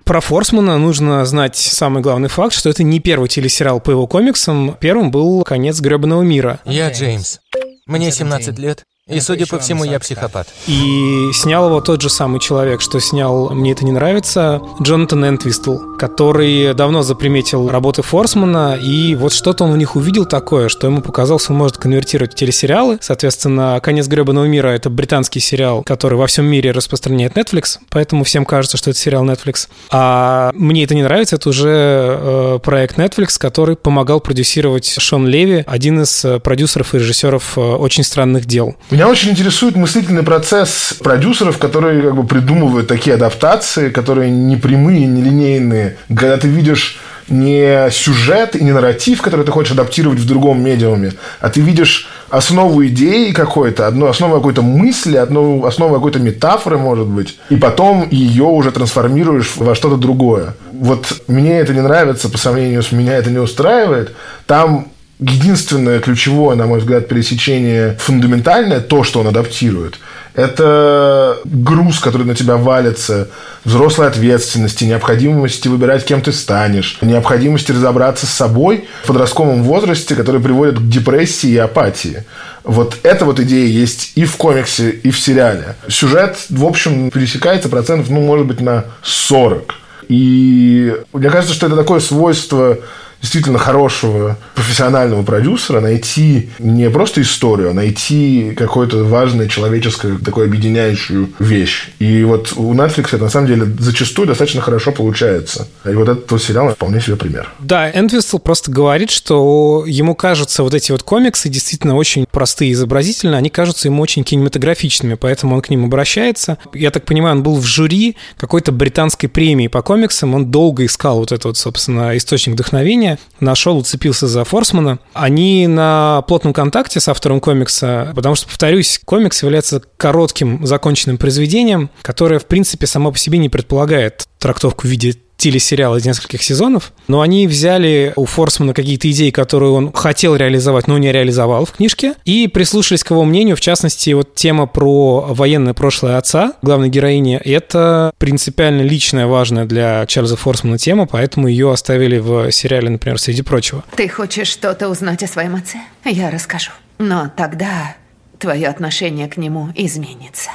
Про 0.08 0.22
Форсмана 0.22 0.78
нужно 0.78 1.26
знать 1.26 1.58
самый 1.58 2.02
главный 2.02 2.30
факт, 2.30 2.54
что 2.54 2.70
это 2.70 2.82
не 2.82 3.02
первый 3.02 3.28
телесериал 3.28 3.82
по 3.82 3.92
его 3.92 4.08
комиксам. 4.08 4.78
Первым 4.80 5.12
был 5.12 5.44
«Конец 5.44 5.82
гребаного 5.82 6.22
мира». 6.22 6.62
Я 6.64 6.90
Джеймс. 6.90 7.40
Мне 7.88 8.10
17 8.10 8.58
лет. 8.58 8.84
И, 9.10 9.22
судя 9.22 9.48
по 9.48 9.58
всему, 9.58 9.86
я 9.86 10.00
психопат. 10.00 10.50
И 10.68 11.30
снял 11.34 11.68
его 11.68 11.80
тот 11.80 12.02
же 12.02 12.10
самый 12.10 12.42
человек, 12.42 12.82
что 12.82 13.00
снял 13.00 13.52
«Мне 13.52 13.72
это 13.72 13.86
не 13.86 13.94
нравится», 13.94 14.62
Джонатан 14.82 15.26
Энтвистл, 15.26 15.78
который 15.98 16.74
давно 16.74 17.04
заприметил 17.04 17.70
работы 17.70 18.02
Форсмана, 18.02 18.76
и 18.76 19.16
вот 19.16 19.32
что-то 19.32 19.64
он 19.64 19.72
у 19.72 19.76
них 19.78 19.96
увидел 19.96 20.26
такое, 20.26 20.68
что 20.68 20.88
ему 20.88 21.02
показалось, 21.02 21.50
он 21.50 21.56
может 21.56 21.78
конвертировать 21.78 22.34
в 22.34 22.36
телесериалы. 22.36 22.98
Соответственно, 23.00 23.80
«Конец 23.82 24.08
гребаного 24.08 24.44
мира»— 24.44 24.68
это 24.76 24.90
британский 24.90 25.40
сериал, 25.40 25.84
который 25.84 26.18
во 26.18 26.28
всем 26.28 26.46
мире 26.46 26.72
распространяет 26.72 27.38
Netflix, 27.38 27.78
поэтому 27.90 28.26
всем 28.26 28.44
кажется, 28.44 28.76
что 28.76 28.90
это 28.90 29.00
сериал 29.00 29.24
Netflix. 29.24 29.70
А 29.90 30.52
«Мне 30.54 30.84
это 30.84 30.96
не 30.96 31.04
нравится»— 31.04 31.36
это 31.38 31.48
уже 31.48 31.70
э, 31.70 32.60
проект 32.62 32.98
Netflix, 32.98 33.38
который 33.40 33.78
помогал 33.78 34.20
продюсировать 34.20 34.98
Шон 35.00 35.28
Леви, 35.28 35.64
один 35.66 36.02
из 36.02 36.26
э, 36.26 36.42
продюсеров 36.42 36.94
и 36.94 36.98
режиссеров 36.98 37.58
э, 37.58 37.62
«Очень 37.62 38.04
странных 38.04 38.46
дел». 38.46 38.76
Меня 38.98 39.10
очень 39.10 39.30
интересует 39.30 39.76
мыслительный 39.76 40.24
процесс 40.24 40.96
продюсеров, 41.04 41.60
которые 41.60 42.02
как 42.02 42.16
бы 42.16 42.26
придумывают 42.26 42.88
такие 42.88 43.14
адаптации, 43.14 43.90
которые 43.90 44.32
не 44.32 44.56
прямые, 44.56 45.06
не 45.06 45.22
линейные. 45.22 45.98
Когда 46.08 46.36
ты 46.38 46.48
видишь 46.48 46.98
не 47.30 47.92
сюжет 47.92 48.56
и 48.56 48.64
не 48.64 48.72
нарратив, 48.72 49.22
который 49.22 49.46
ты 49.46 49.52
хочешь 49.52 49.74
адаптировать 49.74 50.18
в 50.18 50.28
другом 50.28 50.64
медиуме, 50.64 51.14
а 51.40 51.50
ты 51.52 51.62
видишь 51.62 52.10
основу 52.32 52.84
идеи 52.88 53.34
какой-то, 53.34 53.86
одну 53.86 54.08
основу 54.08 54.34
какой-то 54.34 54.64
мысли, 54.64 55.16
одну 55.16 55.64
основу 55.68 55.94
какой-то 55.94 56.18
метафоры, 56.18 56.80
может 56.80 57.06
быть, 57.06 57.38
и 57.52 57.56
потом 57.56 58.08
ее 58.10 58.46
уже 58.46 58.72
трансформируешь 58.72 59.58
во 59.58 59.76
что-то 59.76 59.98
другое. 59.98 60.56
Вот 60.72 61.22
мне 61.28 61.60
это 61.60 61.72
не 61.72 61.82
нравится 61.82 62.30
по 62.30 62.40
сравнению 62.40 62.82
с 62.82 62.92
меня 62.92 63.14
это 63.14 63.30
не 63.30 63.38
устраивает. 63.38 64.16
Там 64.48 64.88
единственное 65.20 66.00
ключевое, 66.00 66.56
на 66.56 66.68
мой 66.68 66.80
взгляд, 66.80 67.08
пересечение 67.08 67.98
фундаментальное, 68.00 68.80
то, 68.82 69.04
что 69.04 69.20
он 69.20 69.28
адаптирует, 69.28 70.00
это 70.36 71.40
груз, 71.46 72.00
который 72.00 72.28
на 72.28 72.36
тебя 72.36 72.58
валится, 72.58 73.28
взрослой 73.66 74.08
ответственности, 74.08 74.84
необходимости 74.84 75.68
выбирать, 75.68 76.06
кем 76.06 76.22
ты 76.22 76.32
станешь, 76.32 77.00
необходимости 77.02 77.72
разобраться 77.72 78.28
с 78.28 78.30
собой 78.30 78.88
в 79.04 79.08
подростковом 79.08 79.64
возрасте, 79.64 80.16
который 80.16 80.40
приводит 80.40 80.78
к 80.78 80.88
депрессии 80.88 81.50
и 81.50 81.58
апатии. 81.58 82.24
Вот 82.64 82.98
эта 83.02 83.26
вот 83.26 83.40
идея 83.40 83.66
есть 83.66 84.12
и 84.14 84.26
в 84.26 84.36
комиксе, 84.36 84.92
и 84.92 85.10
в 85.10 85.20
сериале. 85.20 85.76
Сюжет, 85.90 86.38
в 86.50 86.66
общем, 86.66 87.10
пересекается 87.10 87.68
процентов, 87.68 88.12
ну, 88.12 88.22
может 88.22 88.46
быть, 88.46 88.62
на 88.62 88.86
40. 89.02 89.74
И 90.10 90.94
мне 91.14 91.30
кажется, 91.32 91.56
что 91.56 91.66
это 91.66 91.76
такое 91.76 92.00
свойство 92.00 92.78
действительно 93.22 93.58
хорошего 93.58 94.38
профессионального 94.56 95.24
продюсера 95.24 95.80
найти 95.82 96.50
не 96.60 96.90
просто 96.90 97.22
историю, 97.22 97.72
а 97.72 97.74
найти 97.74 98.54
какое-то 98.56 99.04
важное 99.04 99.48
человеческое, 99.48 100.18
такое 100.18 100.46
объединяющую 100.48 101.30
вещь. 101.40 101.90
И 102.00 102.24
вот 102.24 102.54
у 102.56 102.74
Netflix 102.74 103.08
это 103.08 103.24
на 103.24 103.30
самом 103.30 103.48
деле 103.48 103.66
зачастую 103.80 104.28
достаточно 104.28 104.62
хорошо 104.62 104.92
получается. 104.92 105.68
И 105.86 105.94
вот 105.94 106.10
этот 106.10 106.42
сериал 106.42 106.70
вполне 106.74 107.02
себе 107.02 107.16
пример. 107.16 107.50
Да, 107.60 107.90
Энтвистл 107.92 108.38
просто 108.38 108.72
говорит, 108.72 109.12
что 109.12 109.84
ему 109.86 110.16
кажутся 110.16 110.64
вот 110.64 110.74
эти 110.74 110.92
вот 110.92 111.04
комиксы 111.04 111.50
действительно 111.50 111.96
очень 111.96 112.26
простые 112.30 112.72
и 112.72 112.74
изобразительные, 112.74 113.38
они 113.38 113.50
кажутся 113.50 113.88
ему 113.88 114.02
очень 114.02 114.24
кинематографичными, 114.24 115.16
поэтому 115.16 115.56
он 115.56 115.62
к 115.62 115.70
ним 115.70 115.86
обращается. 115.86 116.58
Я 116.74 116.92
так 116.92 117.06
понимаю, 117.06 117.38
он 117.38 117.44
был 117.44 117.58
в 117.58 117.66
жюри 117.66 118.16
какой-то 118.38 118.72
британской 118.72 119.30
премии 119.30 119.68
по 119.68 119.82
комиксам, 119.82 120.36
он 120.36 120.52
долго 120.52 120.86
искал 120.86 121.20
вот 121.20 121.32
этот 121.32 121.46
вот, 121.46 121.58
собственно, 121.58 122.16
источник 122.18 122.54
вдохновения, 122.54 123.07
издания, 123.08 123.20
нашел, 123.40 123.78
уцепился 123.78 124.28
за 124.28 124.44
Форсмана. 124.44 125.00
Они 125.14 125.68
на 125.68 126.24
плотном 126.28 126.54
контакте 126.54 127.00
с 127.00 127.08
автором 127.08 127.40
комикса, 127.40 128.12
потому 128.16 128.36
что, 128.36 128.48
повторюсь, 128.48 129.00
комикс 129.06 129.42
является 129.44 129.82
коротким 129.98 130.66
законченным 130.66 131.18
произведением, 131.18 131.90
которое, 132.02 132.40
в 132.40 132.46
принципе, 132.46 132.88
само 132.88 133.12
по 133.12 133.18
себе 133.18 133.38
не 133.38 133.50
предполагает 133.50 134.26
трактовку 134.40 134.88
в 134.88 134.90
виде 134.90 135.16
телесериал 135.38 135.96
из 135.96 136.06
нескольких 136.06 136.44
сезонов, 136.44 136.92
но 137.08 137.22
они 137.22 137.48
взяли 137.48 138.14
у 138.16 138.26
Форсмана 138.26 138.74
какие-то 138.74 139.10
идеи, 139.12 139.30
которые 139.30 139.72
он 139.72 139.94
хотел 139.94 140.36
реализовать, 140.36 140.88
но 140.88 140.98
не 140.98 141.12
реализовал 141.12 141.66
в 141.66 141.72
книжке, 141.72 142.16
и 142.26 142.48
прислушались 142.48 143.04
к 143.04 143.12
его 143.12 143.24
мнению, 143.24 143.56
в 143.56 143.62
частности, 143.62 144.12
вот 144.12 144.36
тема 144.36 144.66
про 144.66 145.28
военное 145.30 145.74
прошлое 145.74 146.18
отца 146.18 146.54
главной 146.62 146.90
героини, 146.90 147.40
это 147.44 148.12
принципиально 148.18 148.82
личная, 148.82 149.28
важная 149.28 149.66
для 149.66 150.06
Чарльза 150.06 150.36
Форсмана 150.36 150.78
тема, 150.78 151.06
поэтому 151.06 151.48
ее 151.48 151.72
оставили 151.72 152.18
в 152.18 152.52
сериале, 152.52 152.90
например, 152.90 153.20
среди 153.20 153.42
прочего. 153.42 153.84
Ты 153.96 154.10
хочешь 154.10 154.48
что-то 154.48 154.90
узнать 154.90 155.24
о 155.24 155.28
своем 155.28 155.56
отце? 155.56 155.78
Я 156.04 156.32
расскажу. 156.32 156.72
Но 156.98 157.32
тогда 157.36 157.96
твое 158.40 158.68
отношение 158.68 159.28
к 159.28 159.38
нему 159.38 159.70
изменится. 159.76 160.50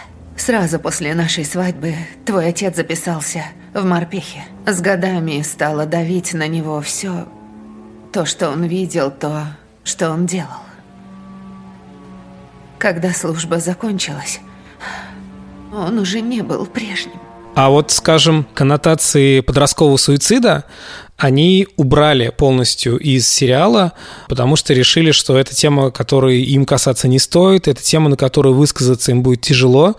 Сразу 0.44 0.80
после 0.80 1.14
нашей 1.14 1.44
свадьбы 1.44 1.94
твой 2.24 2.48
отец 2.48 2.74
записался 2.74 3.44
в 3.72 3.84
морпехе. 3.84 4.42
С 4.66 4.80
годами 4.80 5.40
стало 5.42 5.86
давить 5.86 6.34
на 6.34 6.48
него 6.48 6.80
все 6.80 7.28
то, 8.12 8.24
что 8.24 8.50
он 8.50 8.64
видел, 8.64 9.12
то, 9.12 9.46
что 9.84 10.10
он 10.10 10.26
делал. 10.26 10.48
Когда 12.78 13.12
служба 13.12 13.60
закончилась, 13.60 14.40
он 15.72 15.98
уже 15.98 16.20
не 16.20 16.42
был 16.42 16.66
прежним. 16.66 17.20
А 17.54 17.70
вот, 17.70 17.92
скажем, 17.92 18.44
коннотации 18.52 19.42
подросткового 19.42 19.96
суицида, 19.96 20.64
они 21.22 21.68
убрали 21.76 22.32
полностью 22.36 22.98
из 22.98 23.28
сериала, 23.28 23.92
потому 24.28 24.56
что 24.56 24.74
решили, 24.74 25.12
что 25.12 25.38
это 25.38 25.54
тема, 25.54 25.92
которой 25.92 26.42
им 26.42 26.64
касаться 26.64 27.06
не 27.06 27.20
стоит, 27.20 27.68
это 27.68 27.80
тема, 27.80 28.10
на 28.10 28.16
которую 28.16 28.56
высказаться 28.56 29.12
им 29.12 29.22
будет 29.22 29.40
тяжело. 29.40 29.94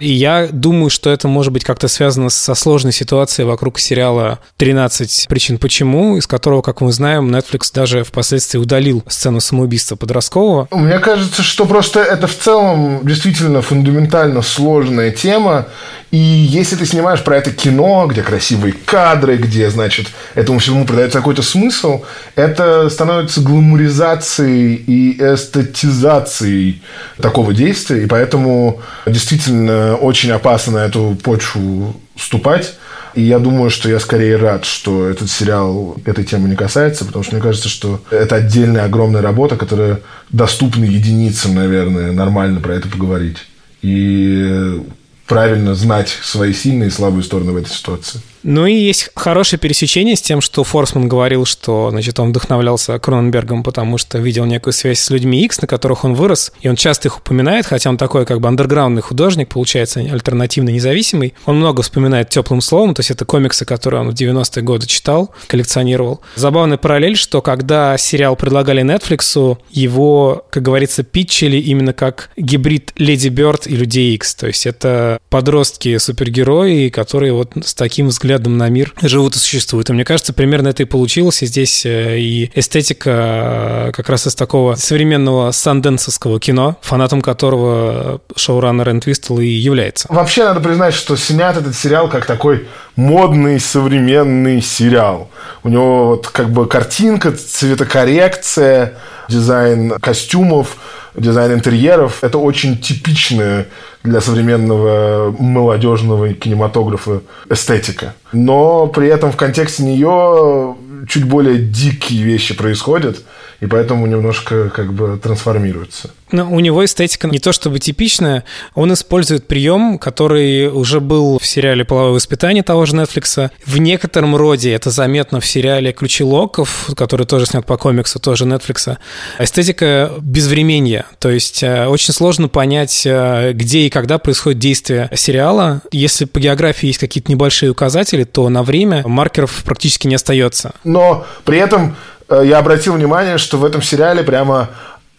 И 0.00 0.10
я 0.10 0.48
думаю, 0.50 0.90
что 0.90 1.10
это 1.10 1.28
может 1.28 1.52
быть 1.52 1.62
как-то 1.62 1.86
связано 1.86 2.28
со 2.28 2.56
сложной 2.56 2.92
ситуацией 2.92 3.46
вокруг 3.46 3.78
сериала 3.78 4.40
«13 4.58 5.28
причин 5.28 5.58
почему», 5.58 6.16
из 6.16 6.26
которого, 6.26 6.60
как 6.60 6.80
мы 6.80 6.90
знаем, 6.90 7.32
Netflix 7.32 7.70
даже 7.72 8.02
впоследствии 8.02 8.58
удалил 8.58 9.04
сцену 9.06 9.38
самоубийства 9.38 9.94
подросткового. 9.94 10.66
Мне 10.72 10.98
кажется, 10.98 11.44
что 11.44 11.66
просто 11.66 12.00
это 12.00 12.26
в 12.26 12.36
целом 12.36 12.98
действительно 13.04 13.62
фундаментально 13.62 14.42
сложная 14.42 15.12
тема, 15.12 15.68
и 16.14 16.16
если 16.16 16.76
ты 16.76 16.86
снимаешь 16.86 17.24
про 17.24 17.36
это 17.36 17.50
кино, 17.50 18.06
где 18.08 18.22
красивые 18.22 18.72
кадры, 18.72 19.36
где, 19.36 19.68
значит, 19.68 20.06
этому 20.34 20.60
всему 20.64 20.86
придается 20.86 21.18
какой-то 21.18 21.42
смысл, 21.42 22.04
это 22.34 22.88
становится 22.88 23.40
гламуризацией 23.40 24.74
и 24.74 25.18
эстетизацией 25.18 26.82
такого 27.18 27.54
действия, 27.54 28.02
и 28.02 28.06
поэтому 28.06 28.80
действительно 29.06 29.96
очень 29.96 30.30
опасно 30.30 30.74
на 30.74 30.86
эту 30.86 31.16
почву 31.22 32.00
ступать. 32.16 32.74
И 33.14 33.22
я 33.22 33.38
думаю, 33.38 33.70
что 33.70 33.88
я 33.88 34.00
скорее 34.00 34.36
рад, 34.36 34.64
что 34.64 35.08
этот 35.08 35.30
сериал 35.30 35.96
этой 36.04 36.24
темы 36.24 36.48
не 36.48 36.56
касается, 36.56 37.04
потому 37.04 37.22
что 37.22 37.34
мне 37.34 37.42
кажется, 37.42 37.68
что 37.68 38.02
это 38.10 38.36
отдельная 38.36 38.84
огромная 38.84 39.22
работа, 39.22 39.56
которая 39.56 40.00
доступна 40.30 40.84
единицам, 40.84 41.54
наверное, 41.54 42.10
нормально 42.10 42.60
про 42.60 42.74
это 42.74 42.88
поговорить. 42.88 43.38
И 43.82 44.82
правильно 45.26 45.74
знать 45.74 46.08
свои 46.22 46.52
сильные 46.52 46.88
и 46.88 46.92
слабые 46.92 47.22
стороны 47.22 47.52
в 47.52 47.56
этой 47.56 47.70
ситуации. 47.70 48.20
Ну 48.44 48.66
и 48.66 48.74
есть 48.74 49.10
хорошее 49.14 49.58
пересечение 49.58 50.16
с 50.16 50.22
тем, 50.22 50.42
что 50.42 50.64
Форсман 50.64 51.08
говорил, 51.08 51.46
что 51.46 51.88
значит, 51.90 52.20
он 52.20 52.28
вдохновлялся 52.28 52.98
Кроненбергом, 52.98 53.62
потому 53.62 53.96
что 53.96 54.18
видел 54.18 54.44
некую 54.44 54.74
связь 54.74 55.00
с 55.00 55.08
людьми 55.08 55.42
X, 55.46 55.62
на 55.62 55.66
которых 55.66 56.04
он 56.04 56.14
вырос, 56.14 56.52
и 56.60 56.68
он 56.68 56.76
часто 56.76 57.08
их 57.08 57.18
упоминает, 57.18 57.64
хотя 57.64 57.88
он 57.88 57.96
такой 57.96 58.26
как 58.26 58.40
бы 58.40 58.48
андерграундный 58.48 59.00
художник, 59.00 59.48
получается, 59.48 60.00
альтернативный, 60.00 60.74
независимый. 60.74 61.32
Он 61.46 61.56
много 61.56 61.82
вспоминает 61.82 62.28
теплым 62.28 62.60
словом, 62.60 62.94
то 62.94 63.00
есть 63.00 63.10
это 63.10 63.24
комиксы, 63.24 63.64
которые 63.64 64.02
он 64.02 64.10
в 64.10 64.14
90-е 64.14 64.62
годы 64.62 64.86
читал, 64.86 65.34
коллекционировал. 65.46 66.20
Забавная 66.36 66.76
параллель, 66.76 67.16
что 67.16 67.40
когда 67.40 67.96
сериал 67.96 68.36
предлагали 68.36 68.82
Netflix, 68.82 69.58
его, 69.70 70.44
как 70.50 70.62
говорится, 70.62 71.02
питчили 71.02 71.56
именно 71.56 71.94
как 71.94 72.28
гибрид 72.36 72.92
Леди 72.96 73.28
Бёрд 73.28 73.66
и 73.66 73.74
Людей 73.74 74.14
X, 74.16 74.34
то 74.34 74.48
есть 74.48 74.66
это 74.66 75.18
подростки-супергерои, 75.30 76.90
которые 76.90 77.32
вот 77.32 77.52
с 77.64 77.72
таким 77.72 78.08
взглядом 78.08 78.33
взглядом 78.34 78.58
на 78.58 78.68
мир 78.68 78.92
живут 79.02 79.36
и 79.36 79.38
существуют. 79.38 79.90
И 79.90 79.92
мне 79.92 80.04
кажется, 80.04 80.32
примерно 80.32 80.68
это 80.68 80.82
и 80.82 80.86
получилось. 80.86 81.42
И 81.42 81.46
здесь 81.46 81.86
э, 81.86 82.18
и 82.18 82.50
эстетика 82.54 83.88
э, 83.88 83.92
как 83.92 84.08
раз 84.08 84.26
из 84.26 84.34
такого 84.34 84.74
современного 84.74 85.52
санденсовского 85.52 86.40
кино, 86.40 86.76
фанатом 86.82 87.22
которого 87.22 88.20
шоураннер 88.36 88.88
Энн 88.88 89.00
Твистл 89.00 89.38
и 89.38 89.46
является. 89.46 90.08
Вообще 90.10 90.44
надо 90.44 90.60
признать, 90.60 90.94
что 90.94 91.16
снят 91.16 91.56
этот 91.56 91.76
сериал 91.76 92.08
как 92.08 92.26
такой 92.26 92.66
модный 92.96 93.60
современный 93.60 94.60
сериал. 94.60 95.30
У 95.62 95.68
него 95.68 96.06
вот 96.06 96.28
как 96.28 96.50
бы 96.50 96.66
картинка, 96.66 97.32
цветокоррекция, 97.32 98.94
дизайн 99.28 99.94
костюмов, 100.00 100.76
дизайн 101.14 101.52
интерьеров. 101.52 102.22
Это 102.22 102.38
очень 102.38 102.78
типичная 102.78 103.66
для 104.02 104.20
современного 104.20 105.34
молодежного 105.38 106.34
кинематографа 106.34 107.22
эстетика. 107.48 108.14
Но 108.32 108.86
при 108.86 109.08
этом 109.08 109.32
в 109.32 109.36
контексте 109.36 109.82
нее 109.82 110.76
чуть 111.08 111.24
более 111.24 111.58
дикие 111.58 112.22
вещи 112.22 112.54
происходят, 112.54 113.22
и 113.60 113.66
поэтому 113.66 114.06
немножко 114.06 114.70
как 114.70 114.92
бы 114.92 115.18
трансформируется. 115.22 116.10
Но 116.34 116.50
у 116.50 116.58
него 116.58 116.84
эстетика 116.84 117.28
не 117.28 117.38
то 117.38 117.52
чтобы 117.52 117.78
типичная, 117.78 118.42
он 118.74 118.92
использует 118.92 119.46
прием, 119.46 119.98
который 119.98 120.66
уже 120.66 120.98
был 120.98 121.38
в 121.38 121.46
сериале 121.46 121.84
«Половое 121.84 122.10
воспитание» 122.10 122.64
того 122.64 122.86
же 122.86 122.96
Netflix. 122.96 123.50
В 123.64 123.78
некотором 123.78 124.34
роде 124.34 124.72
это 124.72 124.90
заметно 124.90 125.38
в 125.38 125.46
сериале 125.46 125.92
«Ключи 125.92 126.24
Локов», 126.24 126.90
который 126.96 127.24
тоже 127.24 127.46
снят 127.46 127.64
по 127.64 127.76
комиксу, 127.76 128.18
тоже 128.18 128.46
Netflix. 128.46 128.96
Эстетика 129.38 130.10
безвременья, 130.20 131.06
то 131.20 131.30
есть 131.30 131.62
э, 131.62 131.86
очень 131.86 132.12
сложно 132.12 132.48
понять, 132.48 133.02
э, 133.06 133.52
где 133.52 133.82
и 133.82 133.90
когда 133.90 134.18
происходит 134.18 134.58
действие 134.58 135.08
сериала. 135.14 135.82
Если 135.92 136.24
по 136.24 136.40
географии 136.40 136.88
есть 136.88 136.98
какие-то 136.98 137.30
небольшие 137.30 137.70
указатели, 137.70 138.24
то 138.24 138.48
на 138.48 138.64
время 138.64 139.06
маркеров 139.06 139.62
практически 139.62 140.08
не 140.08 140.16
остается. 140.16 140.72
Но 140.82 141.24
при 141.44 141.58
этом 141.58 141.94
э, 142.28 142.42
я 142.44 142.58
обратил 142.58 142.94
внимание, 142.94 143.38
что 143.38 143.56
в 143.56 143.64
этом 143.64 143.82
сериале 143.82 144.24
прямо 144.24 144.70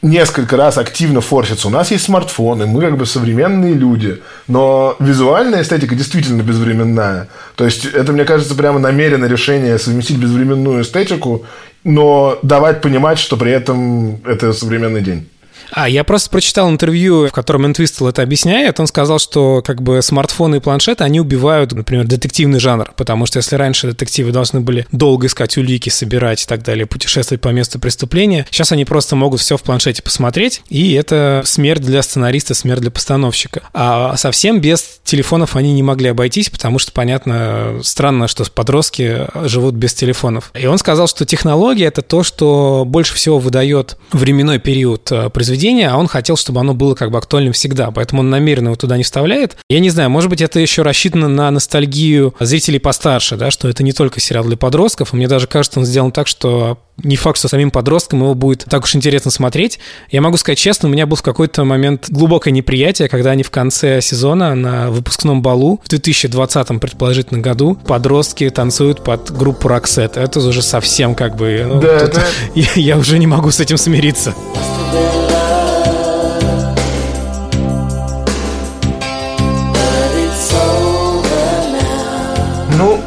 несколько 0.05 0.55
раз 0.55 0.77
активно 0.77 1.19
форсится. 1.19 1.67
У 1.67 1.71
нас 1.71 1.91
есть 1.91 2.05
смартфоны, 2.05 2.65
мы 2.67 2.81
как 2.81 2.97
бы 2.97 3.05
современные 3.05 3.73
люди, 3.73 4.21
но 4.47 4.95
визуальная 4.99 5.63
эстетика 5.63 5.95
действительно 5.95 6.41
безвременная. 6.41 7.27
То 7.55 7.65
есть 7.65 7.85
это, 7.85 8.11
мне 8.13 8.23
кажется, 8.23 8.55
прямо 8.55 8.79
намеренное 8.79 9.27
решение 9.27 9.79
совместить 9.79 10.17
безвременную 10.17 10.83
эстетику, 10.83 11.45
но 11.83 12.39
давать 12.43 12.81
понимать, 12.81 13.19
что 13.19 13.35
при 13.35 13.51
этом 13.51 14.21
это 14.25 14.53
современный 14.53 15.01
день. 15.01 15.27
А, 15.71 15.89
я 15.89 16.03
просто 16.03 16.29
прочитал 16.29 16.69
интервью, 16.69 17.27
в 17.27 17.31
котором 17.31 17.65
Энтвистл 17.65 18.07
это 18.07 18.21
объясняет. 18.21 18.79
Он 18.79 18.87
сказал, 18.87 19.19
что 19.19 19.61
как 19.65 19.81
бы 19.81 20.01
смартфоны 20.01 20.57
и 20.57 20.59
планшеты, 20.59 21.03
они 21.03 21.19
убивают, 21.19 21.73
например, 21.73 22.05
детективный 22.05 22.59
жанр, 22.59 22.93
потому 22.95 23.25
что 23.25 23.37
если 23.37 23.55
раньше 23.55 23.87
детективы 23.87 24.31
должны 24.31 24.61
были 24.61 24.87
долго 24.91 25.27
искать 25.27 25.57
улики, 25.57 25.89
собирать 25.89 26.43
и 26.43 26.45
так 26.45 26.63
далее, 26.63 26.85
путешествовать 26.85 27.41
по 27.41 27.49
месту 27.49 27.79
преступления, 27.79 28.45
сейчас 28.51 28.71
они 28.71 28.85
просто 28.85 29.15
могут 29.15 29.41
все 29.41 29.57
в 29.57 29.63
планшете 29.63 30.01
посмотреть, 30.01 30.61
и 30.69 30.93
это 30.93 31.41
смерть 31.45 31.81
для 31.81 32.01
сценариста, 32.01 32.53
смерть 32.53 32.81
для 32.81 32.91
постановщика. 32.91 33.63
А 33.73 34.15
совсем 34.17 34.59
без 34.59 34.99
телефонов 35.03 35.55
они 35.55 35.73
не 35.73 35.83
могли 35.83 36.09
обойтись, 36.09 36.49
потому 36.49 36.79
что, 36.79 36.91
понятно, 36.91 37.79
странно, 37.83 38.27
что 38.27 38.45
подростки 38.49 39.27
живут 39.45 39.75
без 39.75 39.93
телефонов. 39.93 40.51
И 40.53 40.65
он 40.65 40.77
сказал, 40.77 41.07
что 41.07 41.25
технология— 41.25 41.85
это 41.85 42.01
то, 42.01 42.23
что 42.23 42.83
больше 42.85 43.15
всего 43.15 43.39
выдает 43.39 43.97
временной 44.11 44.59
период 44.59 45.11
э, 45.11 45.29
произведения 45.29 45.54
произведение, 45.55 45.89
а 45.89 45.97
он 45.97 46.07
хотел, 46.07 46.35
чтобы 46.35 46.59
оно 46.59 46.73
было 46.73 46.95
как 46.95 47.11
бы 47.11 47.17
актуальным 47.17 47.53
всегда, 47.53 47.91
поэтому 47.91 48.21
он 48.21 48.29
намеренно 48.29 48.67
его 48.67 48.75
туда 48.75 48.97
не 48.97 49.03
вставляет. 49.03 49.57
Я 49.69 49.79
не 49.79 49.89
знаю, 49.89 50.09
может 50.09 50.29
быть, 50.29 50.41
это 50.41 50.59
еще 50.59 50.81
рассчитано 50.81 51.27
на 51.27 51.49
ностальгию 51.49 52.35
зрителей 52.39 52.79
постарше, 52.79 53.37
да, 53.37 53.51
что 53.51 53.69
это 53.69 53.83
не 53.83 53.93
только 53.93 54.19
сериал 54.19 54.43
для 54.43 54.57
подростков, 54.57 55.13
и 55.13 55.15
мне 55.15 55.27
даже 55.27 55.47
кажется, 55.47 55.79
он 55.79 55.85
сделан 55.85 56.11
так, 56.11 56.27
что 56.27 56.77
не 57.03 57.15
факт, 57.15 57.37
что 57.37 57.47
самим 57.47 57.71
подросткам 57.71 58.21
его 58.21 58.33
будет 58.33 58.65
так 58.69 58.83
уж 58.83 58.95
интересно 58.95 59.31
смотреть. 59.31 59.79
Я 60.09 60.21
могу 60.21 60.37
сказать 60.37 60.57
честно, 60.57 60.87
у 60.87 60.91
меня 60.91 61.05
был 61.05 61.17
в 61.17 61.21
какой-то 61.21 61.63
момент 61.63 62.07
глубокое 62.09 62.53
неприятие, 62.53 63.09
когда 63.09 63.31
они 63.31 63.43
в 63.43 63.51
конце 63.51 64.01
сезона 64.01 64.55
на 64.55 64.91
выпускном 64.91 65.41
балу 65.41 65.81
в 65.83 65.89
2020 65.89 66.79
предположительно 66.79 67.41
году 67.41 67.77
подростки 67.85 68.49
танцуют 68.49 69.03
под 69.03 69.31
группу 69.31 69.67
Roxette. 69.67 70.19
Это 70.19 70.39
уже 70.39 70.61
совсем 70.61 71.15
как 71.15 71.35
бы... 71.35 71.65
Ну, 71.67 71.81
да, 71.81 72.07
да. 72.07 72.23
Я, 72.55 72.67
я 72.75 72.97
уже 72.97 73.19
не 73.19 73.27
могу 73.27 73.51
с 73.51 73.59
этим 73.59 73.77
смириться. 73.77 74.33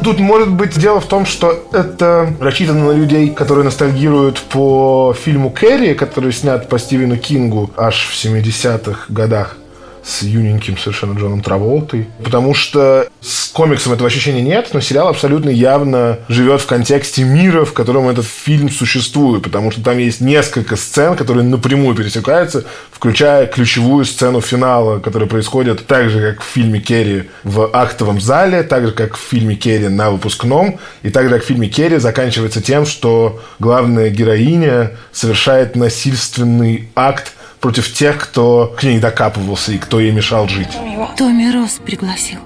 Тут 0.09 0.19
может 0.19 0.49
быть 0.49 0.75
дело 0.79 0.99
в 0.99 1.05
том, 1.05 1.27
что 1.27 1.63
это 1.71 2.33
рассчитано 2.39 2.87
на 2.87 2.91
людей, 2.93 3.29
которые 3.29 3.63
ностальгируют 3.63 4.39
по 4.39 5.13
фильму 5.13 5.51
Кэрри, 5.51 5.93
который 5.93 6.33
снят 6.33 6.67
по 6.67 6.79
Стивену 6.79 7.15
Кингу 7.15 7.69
аж 7.77 8.07
в 8.07 8.25
70-х 8.25 9.05
годах 9.09 9.55
с 10.03 10.23
юненьким 10.23 10.77
совершенно 10.77 11.17
Джоном 11.17 11.41
Траволтой. 11.41 12.07
Потому 12.23 12.53
что 12.53 13.07
с 13.21 13.49
комиксом 13.49 13.93
этого 13.93 14.07
ощущения 14.07 14.41
нет, 14.41 14.69
но 14.73 14.79
сериал 14.79 15.07
абсолютно 15.09 15.49
явно 15.49 16.19
живет 16.29 16.61
в 16.61 16.67
контексте 16.67 17.23
мира, 17.23 17.65
в 17.65 17.73
котором 17.73 18.07
этот 18.07 18.25
фильм 18.25 18.69
существует. 18.69 19.43
Потому 19.43 19.71
что 19.71 19.83
там 19.83 19.97
есть 19.97 20.21
несколько 20.21 20.75
сцен, 20.75 21.15
которые 21.15 21.43
напрямую 21.43 21.95
пересекаются, 21.95 22.65
включая 22.91 23.45
ключевую 23.47 24.05
сцену 24.05 24.41
финала, 24.41 24.99
которая 24.99 25.27
происходит 25.27 25.85
так 25.85 26.09
же, 26.09 26.31
как 26.31 26.41
в 26.41 26.45
фильме 26.45 26.79
Керри 26.79 27.29
в 27.43 27.69
актовом 27.73 28.21
зале, 28.21 28.63
так 28.63 28.87
же, 28.87 28.91
как 28.91 29.15
в 29.15 29.19
фильме 29.19 29.55
Керри 29.55 29.89
на 29.89 30.11
выпускном, 30.11 30.79
и 31.03 31.09
так 31.09 31.25
же, 31.25 31.35
как 31.35 31.43
в 31.43 31.47
фильме 31.47 31.67
Керри 31.67 31.97
заканчивается 31.97 32.61
тем, 32.61 32.85
что 32.85 33.41
главная 33.59 34.09
героиня 34.09 34.91
совершает 35.11 35.75
насильственный 35.75 36.89
акт 36.95 37.33
против 37.59 37.93
тех, 37.93 38.17
кто 38.17 38.73
к 38.77 38.83
ней 38.83 38.99
докапывался 38.99 39.71
и 39.71 39.77
кто 39.77 39.99
ей 39.99 40.11
мешал 40.11 40.47
жить. 40.47 40.69
Томми 41.17 41.51
Росс 41.51 41.79
пригласил. 41.85 42.39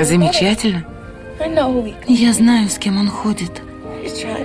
Замечательно. 0.00 0.84
Я 2.06 2.32
знаю, 2.32 2.68
с 2.68 2.78
кем 2.78 2.98
он 2.98 3.08
ходит. 3.08 3.62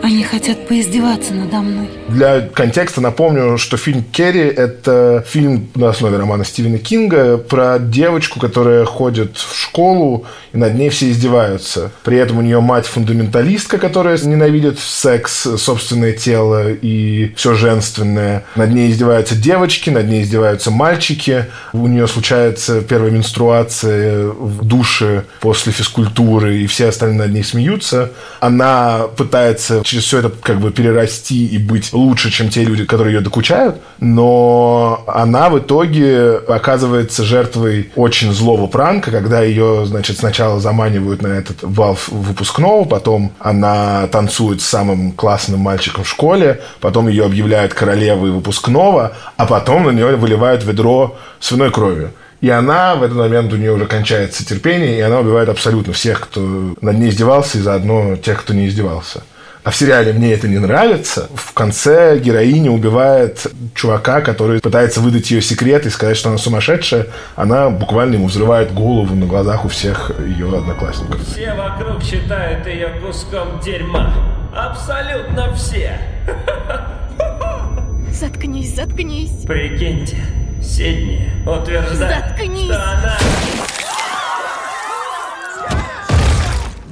Они 0.04 0.24
хотят 0.24 0.68
поиздеваться 0.68 1.34
надо 1.34 1.58
мной. 1.58 1.90
Для 2.10 2.42
контекста 2.42 3.02
напомню, 3.02 3.58
что 3.58 3.78
фильм 3.78 4.04
«Керри»— 4.04 4.42
это 4.42 5.24
фильм 5.28 5.70
на 5.76 5.90
основе 5.90 6.18
романа 6.18 6.44
Стивена 6.44 6.80
Кинга 6.80 7.38
про 7.38 7.78
девочку, 7.80 8.40
которая 8.40 8.84
ходит 8.86 9.38
в 9.38 9.56
школу, 9.56 10.26
и 10.54 10.58
над 10.58 10.76
ней 10.76 10.90
все 10.90 11.12
издеваются. 11.12 11.92
При 12.04 12.18
этом 12.18 12.40
у 12.40 12.42
нее 12.42 12.60
мать 12.60 12.86
фундаменталистка, 12.86 13.78
которая 13.78 14.18
ненавидит 14.18 14.80
секс, 14.80 15.48
собственное 15.58 16.14
тело 16.14 16.72
и 16.72 17.34
все 17.36 17.54
женственное. 17.54 18.44
Над 18.56 18.72
ней 18.72 18.92
издеваются 18.92 19.36
девочки, 19.36 19.90
над 19.90 20.08
ней 20.08 20.24
издеваются 20.24 20.72
мальчики. 20.72 21.46
У 21.74 21.88
нее 21.88 22.08
случается 22.08 22.82
первая 22.82 23.12
менструация 23.12 24.26
в 24.28 24.66
душе 24.66 25.24
после 25.40 25.72
физкультуры, 25.72 26.58
и 26.58 26.68
все 26.68 26.90
остальные 26.90 27.20
над 27.20 27.32
ней 27.32 27.44
смеются. 27.44 28.12
Она 28.40 29.08
пытается 29.16 29.82
через 29.92 30.06
все 30.06 30.20
это 30.20 30.30
как 30.30 30.60
бы 30.62 30.72
перерасти 30.72 31.46
и 31.46 31.58
быть 31.58 31.92
лучше, 31.92 32.32
чем 32.32 32.50
те 32.50 32.64
люди, 32.64 32.86
которые 32.86 33.16
ее 33.16 33.22
докучают, 33.22 33.76
но 34.00 35.04
она 35.06 35.50
в 35.50 35.60
итоге 35.60 36.38
оказывается 36.48 37.24
жертвой 37.24 37.92
очень 37.98 38.32
злого 38.32 38.68
пранка, 38.68 39.12
когда 39.12 39.42
ее, 39.42 39.86
значит, 39.86 40.18
сначала 40.18 40.62
заманивают 40.62 41.22
на 41.22 41.28
этот 41.28 41.58
вал 41.62 41.98
выпускного, 42.08 42.86
потом 42.86 43.34
она 43.40 44.08
танцует 44.08 44.62
с 44.62 44.66
самым 44.66 45.12
классным 45.12 45.60
мальчиком 45.60 46.06
в 46.06 46.10
школе, 46.10 46.62
потом 46.80 47.10
ее 47.10 47.26
объявляют 47.26 47.74
королевой 47.74 48.32
выпускного, 48.32 49.12
а 49.36 49.46
потом 49.46 49.84
на 49.84 49.92
нее 49.92 50.16
выливают 50.16 50.64
ведро 50.64 51.18
свиной 51.42 51.72
кровью. 51.72 52.12
И 52.40 52.50
она, 52.50 52.96
в 52.96 53.04
этот 53.04 53.18
момент 53.18 53.54
у 53.54 53.56
нее 53.56 53.72
уже 53.72 53.86
кончается 53.86 54.44
терпение, 54.44 54.98
и 54.98 55.02
она 55.02 55.20
убивает 55.20 55.48
абсолютно 55.48 55.94
всех, 55.94 56.22
кто 56.22 56.74
над 56.82 56.98
ней 56.98 57.10
издевался, 57.10 57.60
и 57.60 57.62
заодно 57.62 58.16
тех, 58.16 58.42
кто 58.42 58.54
не 58.54 58.68
издевался. 58.68 59.24
А 59.64 59.70
в 59.70 59.76
сериале 59.76 60.12
«Мне 60.12 60.34
это 60.34 60.48
не 60.48 60.58
нравится» 60.58 61.30
в 61.36 61.54
конце 61.54 62.18
героиня 62.18 62.72
убивает 62.72 63.46
чувака, 63.76 64.22
который 64.22 64.60
пытается 64.60 65.02
выдать 65.02 65.30
ее 65.30 65.42
секрет 65.42 65.86
и 65.86 65.90
сказать, 65.92 66.18
что 66.18 66.30
она 66.30 66.40
сумасшедшая. 66.40 67.08
Она 67.36 67.70
буквально 67.70 68.16
ему 68.16 68.26
взрывает 68.28 68.74
голову 68.74 69.14
на 69.14 69.28
глазах 69.28 69.64
у 69.66 69.68
всех 69.68 70.12
ее 70.20 70.48
одноклассников. 70.58 71.22
Все 71.28 71.54
вокруг 71.54 72.02
считают 72.02 72.66
ее 72.66 72.90
куском 73.06 73.60
дерьма. 73.60 74.12
Абсолютно 74.56 75.54
все. 75.54 76.00
Заткнись, 78.12 78.76
заткнись. 78.76 79.46
Прикиньте, 79.48 80.18
Сидни 80.62 81.30
утверждает, 81.46 82.26
Заткнись. 82.28 82.66
что 82.66 82.84
она... 82.84 83.18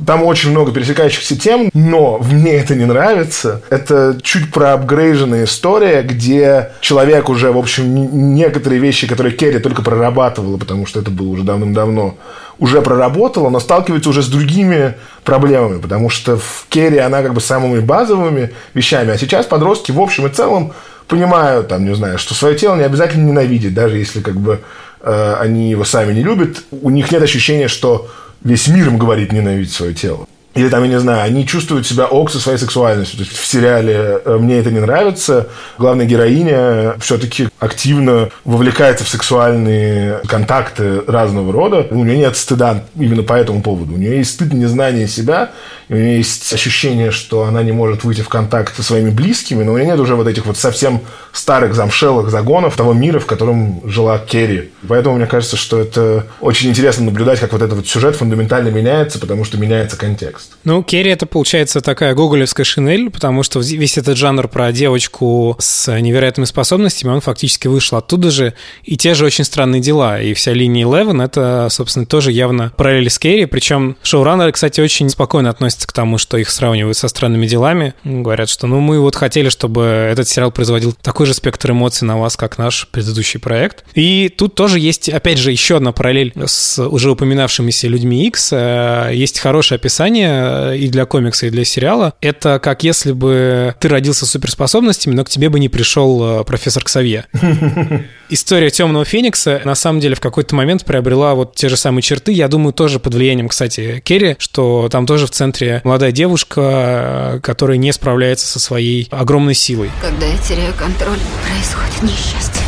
Там 0.10 0.24
очень 0.24 0.50
много 0.50 0.72
пересекающихся 0.72 1.38
тем, 1.38 1.70
но 1.76 2.18
мне 2.18 2.56
это 2.56 2.74
не 2.74 2.86
нравится. 2.86 3.62
Это 3.70 4.18
чуть 4.24 4.52
проапгрейженная 4.52 5.44
история, 5.44 6.02
где 6.02 6.72
человек 6.82 7.30
уже, 7.30 7.52
в 7.52 7.60
общем, 7.60 8.34
некоторые 8.34 8.82
вещи, 8.82 9.08
которые 9.08 9.36
Керри 9.36 9.60
только 9.60 9.84
прорабатывала, 9.84 10.58
потому 10.58 10.88
что 10.88 11.00
это 11.00 11.12
было 11.12 11.28
уже 11.28 11.44
давным-давно, 11.44 12.18
уже 12.58 12.82
проработала, 12.82 13.52
но 13.52 13.60
сталкивается 13.60 14.10
уже 14.10 14.24
с 14.24 14.30
другими 14.30 14.96
проблемами, 15.24 15.80
потому 15.80 16.10
что 16.10 16.38
в 16.38 16.66
Керри 16.70 16.98
она 16.98 17.22
как 17.22 17.36
бы 17.36 17.40
самыми 17.40 17.80
базовыми 17.80 18.50
вещами, 18.74 19.12
а 19.14 19.18
сейчас 19.20 19.46
подростки 19.46 19.92
в 19.92 20.02
общем 20.02 20.26
и 20.26 20.32
целом 20.32 20.74
понимают, 21.08 21.68
там, 21.68 21.86
не 21.86 21.94
знаю, 21.94 22.18
что 22.18 22.34
свое 22.34 22.58
тело 22.58 22.76
не 22.76 22.84
обязательно 22.84 23.28
ненавидеть, 23.28 23.76
даже 23.76 24.00
если 24.00 24.22
как 24.22 24.38
бы 24.38 24.62
э, 25.02 25.36
они 25.40 25.70
его 25.70 25.84
сами 25.84 26.14
не 26.14 26.24
любят, 26.24 26.64
у 26.72 26.90
них 26.90 27.12
нет 27.12 27.22
ощущения, 27.22 27.68
что 27.68 28.10
весь 28.44 28.68
мир 28.68 28.88
им 28.88 28.98
говорит 28.98 29.32
ненавидеть 29.32 29.72
свое 29.74 29.94
тело. 29.94 30.28
Или 30.56 30.68
там, 30.70 30.84
я 30.84 30.90
не 30.90 31.00
знаю, 31.00 31.24
они 31.24 31.46
чувствуют 31.46 31.86
себя 31.86 32.06
ок 32.06 32.32
со 32.32 32.40
своей 32.40 32.58
сексуальностью. 32.58 33.18
То 33.18 33.24
есть 33.24 33.38
в 33.38 33.46
сериале 33.46 34.22
э, 34.26 34.38
«Мне 34.40 34.58
это 34.58 34.72
не 34.72 34.80
нравится» 34.80 35.48
главная 35.78 36.06
героиня 36.06 36.96
все-таки 37.00 37.50
активно 37.60 38.30
вовлекается 38.46 39.06
в 39.06 39.10
сексуальные 39.10 40.22
контакты 40.28 41.02
разного 41.06 41.54
рода. 41.54 41.86
У 41.92 42.04
нее 42.04 42.18
нет 42.18 42.36
стыда 42.36 42.84
именно 42.96 43.22
по 43.22 43.34
этому 43.34 43.62
поводу. 43.62 43.94
У 43.94 43.98
нее 43.98 44.18
есть 44.18 44.32
стыд 44.32 44.52
незнания 44.54 45.08
себя, 45.08 45.52
у 45.88 45.94
нее 45.94 46.18
есть 46.18 46.52
ощущение, 46.52 47.12
что 47.12 47.44
она 47.44 47.62
не 47.62 47.72
может 47.72 48.04
выйти 48.04 48.22
в 48.22 48.30
контакт 48.30 48.76
со 48.76 48.84
своими 48.84 49.10
близкими, 49.10 49.64
но 49.64 49.74
у 49.74 49.78
нее 49.78 49.88
нет 49.88 50.00
уже 50.00 50.16
вот 50.16 50.28
этих 50.28 50.46
вот 50.46 50.58
совсем 50.58 51.02
старых 51.32 51.76
замшелых 51.76 52.30
загонов 52.30 52.76
того 52.76 52.94
мира, 52.94 53.20
в 53.20 53.26
котором 53.26 53.82
жила 53.86 54.18
Керри. 54.20 54.72
Поэтому 54.88 55.16
мне 55.16 55.26
кажется, 55.26 55.58
что 55.58 55.80
это 55.80 56.26
очень 56.42 56.70
интересно 56.70 57.06
наблюдать, 57.06 57.40
как 57.40 57.54
вот 57.54 57.62
этот 57.62 57.78
вот 57.78 57.88
сюжет 57.88 58.16
фундаментально 58.16 58.70
меняется, 58.70 59.20
потому 59.20 59.46
что 59.46 59.58
меняется 59.58 59.98
контекст. 59.98 60.39
Ну, 60.64 60.84
Керри 60.84 61.12
это 61.12 61.26
получается 61.26 61.82
такая 61.82 62.14
гоголевская 62.14 62.64
шинель, 62.64 63.10
потому 63.10 63.44
что 63.44 63.60
весь 63.60 63.98
этот 63.98 64.18
жанр 64.18 64.48
про 64.48 64.72
девочку 64.72 65.56
с 65.60 66.00
невероятными 66.00 66.46
способностями, 66.46 67.12
он 67.12 67.22
фактически 67.22 67.68
вышел 67.68 67.98
оттуда 67.98 68.30
же. 68.32 68.54
И 68.84 68.98
те 68.98 69.14
же 69.14 69.26
очень 69.26 69.44
странные 69.44 69.82
дела. 69.82 70.22
И 70.22 70.34
вся 70.34 70.54
линия 70.54 70.86
Eleven 70.86 71.24
это, 71.24 71.68
собственно, 71.72 72.06
тоже 72.06 72.32
явно 72.32 72.72
параллели 72.76 73.10
с 73.10 73.18
Керри. 73.18 73.46
Причем 73.46 73.98
шоураннеры, 74.04 74.52
кстати, 74.52 74.82
очень 74.82 75.10
спокойно 75.10 75.50
относятся 75.50 75.88
к 75.88 75.94
тому, 75.94 76.18
что 76.18 76.38
их 76.38 76.50
сравнивают 76.50 76.98
со 76.98 77.08
странными 77.08 77.48
делами. 77.48 77.94
Говорят, 78.04 78.50
что 78.50 78.68
ну 78.68 78.80
мы 78.80 79.00
вот 79.00 79.16
хотели, 79.16 79.50
чтобы 79.50 79.82
этот 79.84 80.28
сериал 80.28 80.52
производил 80.52 80.94
такой 80.94 81.26
же 81.26 81.34
спектр 81.34 81.72
эмоций 81.72 82.08
на 82.08 82.18
вас, 82.18 82.36
как 82.36 82.58
наш 82.58 82.88
предыдущий 82.90 83.40
проект. 83.40 83.86
И 83.96 84.30
тут 84.30 84.56
тоже 84.56 84.80
есть, 84.80 85.10
опять 85.10 85.38
же, 85.38 85.52
еще 85.52 85.78
одна 85.78 85.92
параллель 85.92 86.34
с 86.46 86.80
уже 86.86 87.12
упоминавшимися 87.12 87.88
людьми 87.88 88.28
X. 88.28 88.50
Э, 88.52 89.10
Есть 89.14 89.40
хорошее 89.40 89.78
описание 89.78 90.29
и 90.76 90.88
для 90.90 91.06
комикса, 91.06 91.48
и 91.48 91.50
для 91.50 91.66
сериала. 91.66 92.14
Это 92.22 92.60
как 92.60 92.84
если 92.84 93.12
бы 93.12 93.76
ты 93.80 93.88
родился 93.88 94.26
с 94.26 94.32
суперспособностями, 94.32 95.16
но 95.16 95.24
к 95.24 95.30
тебе 95.30 95.50
бы 95.50 95.60
не 95.60 95.70
пришел 95.70 96.42
э, 96.42 96.44
профессор 96.44 96.84
Ксавье. 96.84 97.26
История 98.30 98.70
Темного 98.70 99.06
Феникса 99.06 99.62
на 99.66 99.76
самом 99.76 100.00
деле 100.00 100.16
в 100.16 100.20
какой-то 100.20 100.56
момент 100.56 100.86
приобрела 100.86 101.34
вот 101.34 101.56
те 101.56 101.70
же 101.70 101.78
самые 101.78 102.04
черты. 102.04 102.32
Я 102.32 102.48
думаю, 102.48 102.74
тоже 102.74 103.00
под 103.00 103.16
влиянием, 103.16 103.50
кстати, 103.50 104.02
Керри, 104.06 104.36
что 104.40 104.88
там 104.92 105.06
тоже 105.06 105.26
в 105.26 105.32
центре 105.32 105.82
молодая 105.84 106.12
девушка, 106.12 107.36
э, 107.36 107.40
которая 107.42 107.78
не 107.78 107.92
справляется 107.92 108.48
со 108.48 108.60
своей 108.60 109.08
огромной 109.12 109.56
силой. 109.56 109.90
Когда 110.02 110.26
я 110.26 110.38
теряю 110.38 110.74
контроль, 110.76 111.20
происходит 111.44 112.04
несчастье. 112.04 112.59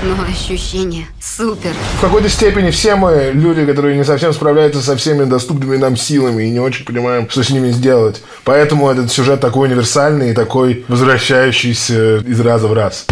Но 0.00 0.14
ощущение 0.22 1.06
супер. 1.20 1.72
В 1.96 2.00
какой-то 2.00 2.28
степени 2.28 2.70
все 2.70 2.94
мы 2.94 3.32
люди, 3.34 3.66
которые 3.66 3.96
не 3.96 4.04
совсем 4.04 4.32
справляются 4.32 4.80
со 4.80 4.96
всеми 4.96 5.24
доступными 5.24 5.76
нам 5.76 5.96
силами 5.96 6.44
и 6.44 6.50
не 6.50 6.60
очень 6.60 6.84
понимаем, 6.84 7.28
что 7.28 7.42
с 7.42 7.50
ними 7.50 7.70
сделать. 7.70 8.22
Поэтому 8.44 8.88
этот 8.88 9.10
сюжет 9.10 9.40
такой 9.40 9.66
универсальный 9.68 10.30
и 10.30 10.34
такой 10.34 10.84
возвращающийся 10.86 12.18
из 12.18 12.40
раза 12.40 12.68
в 12.68 12.74
раз. 12.74 13.06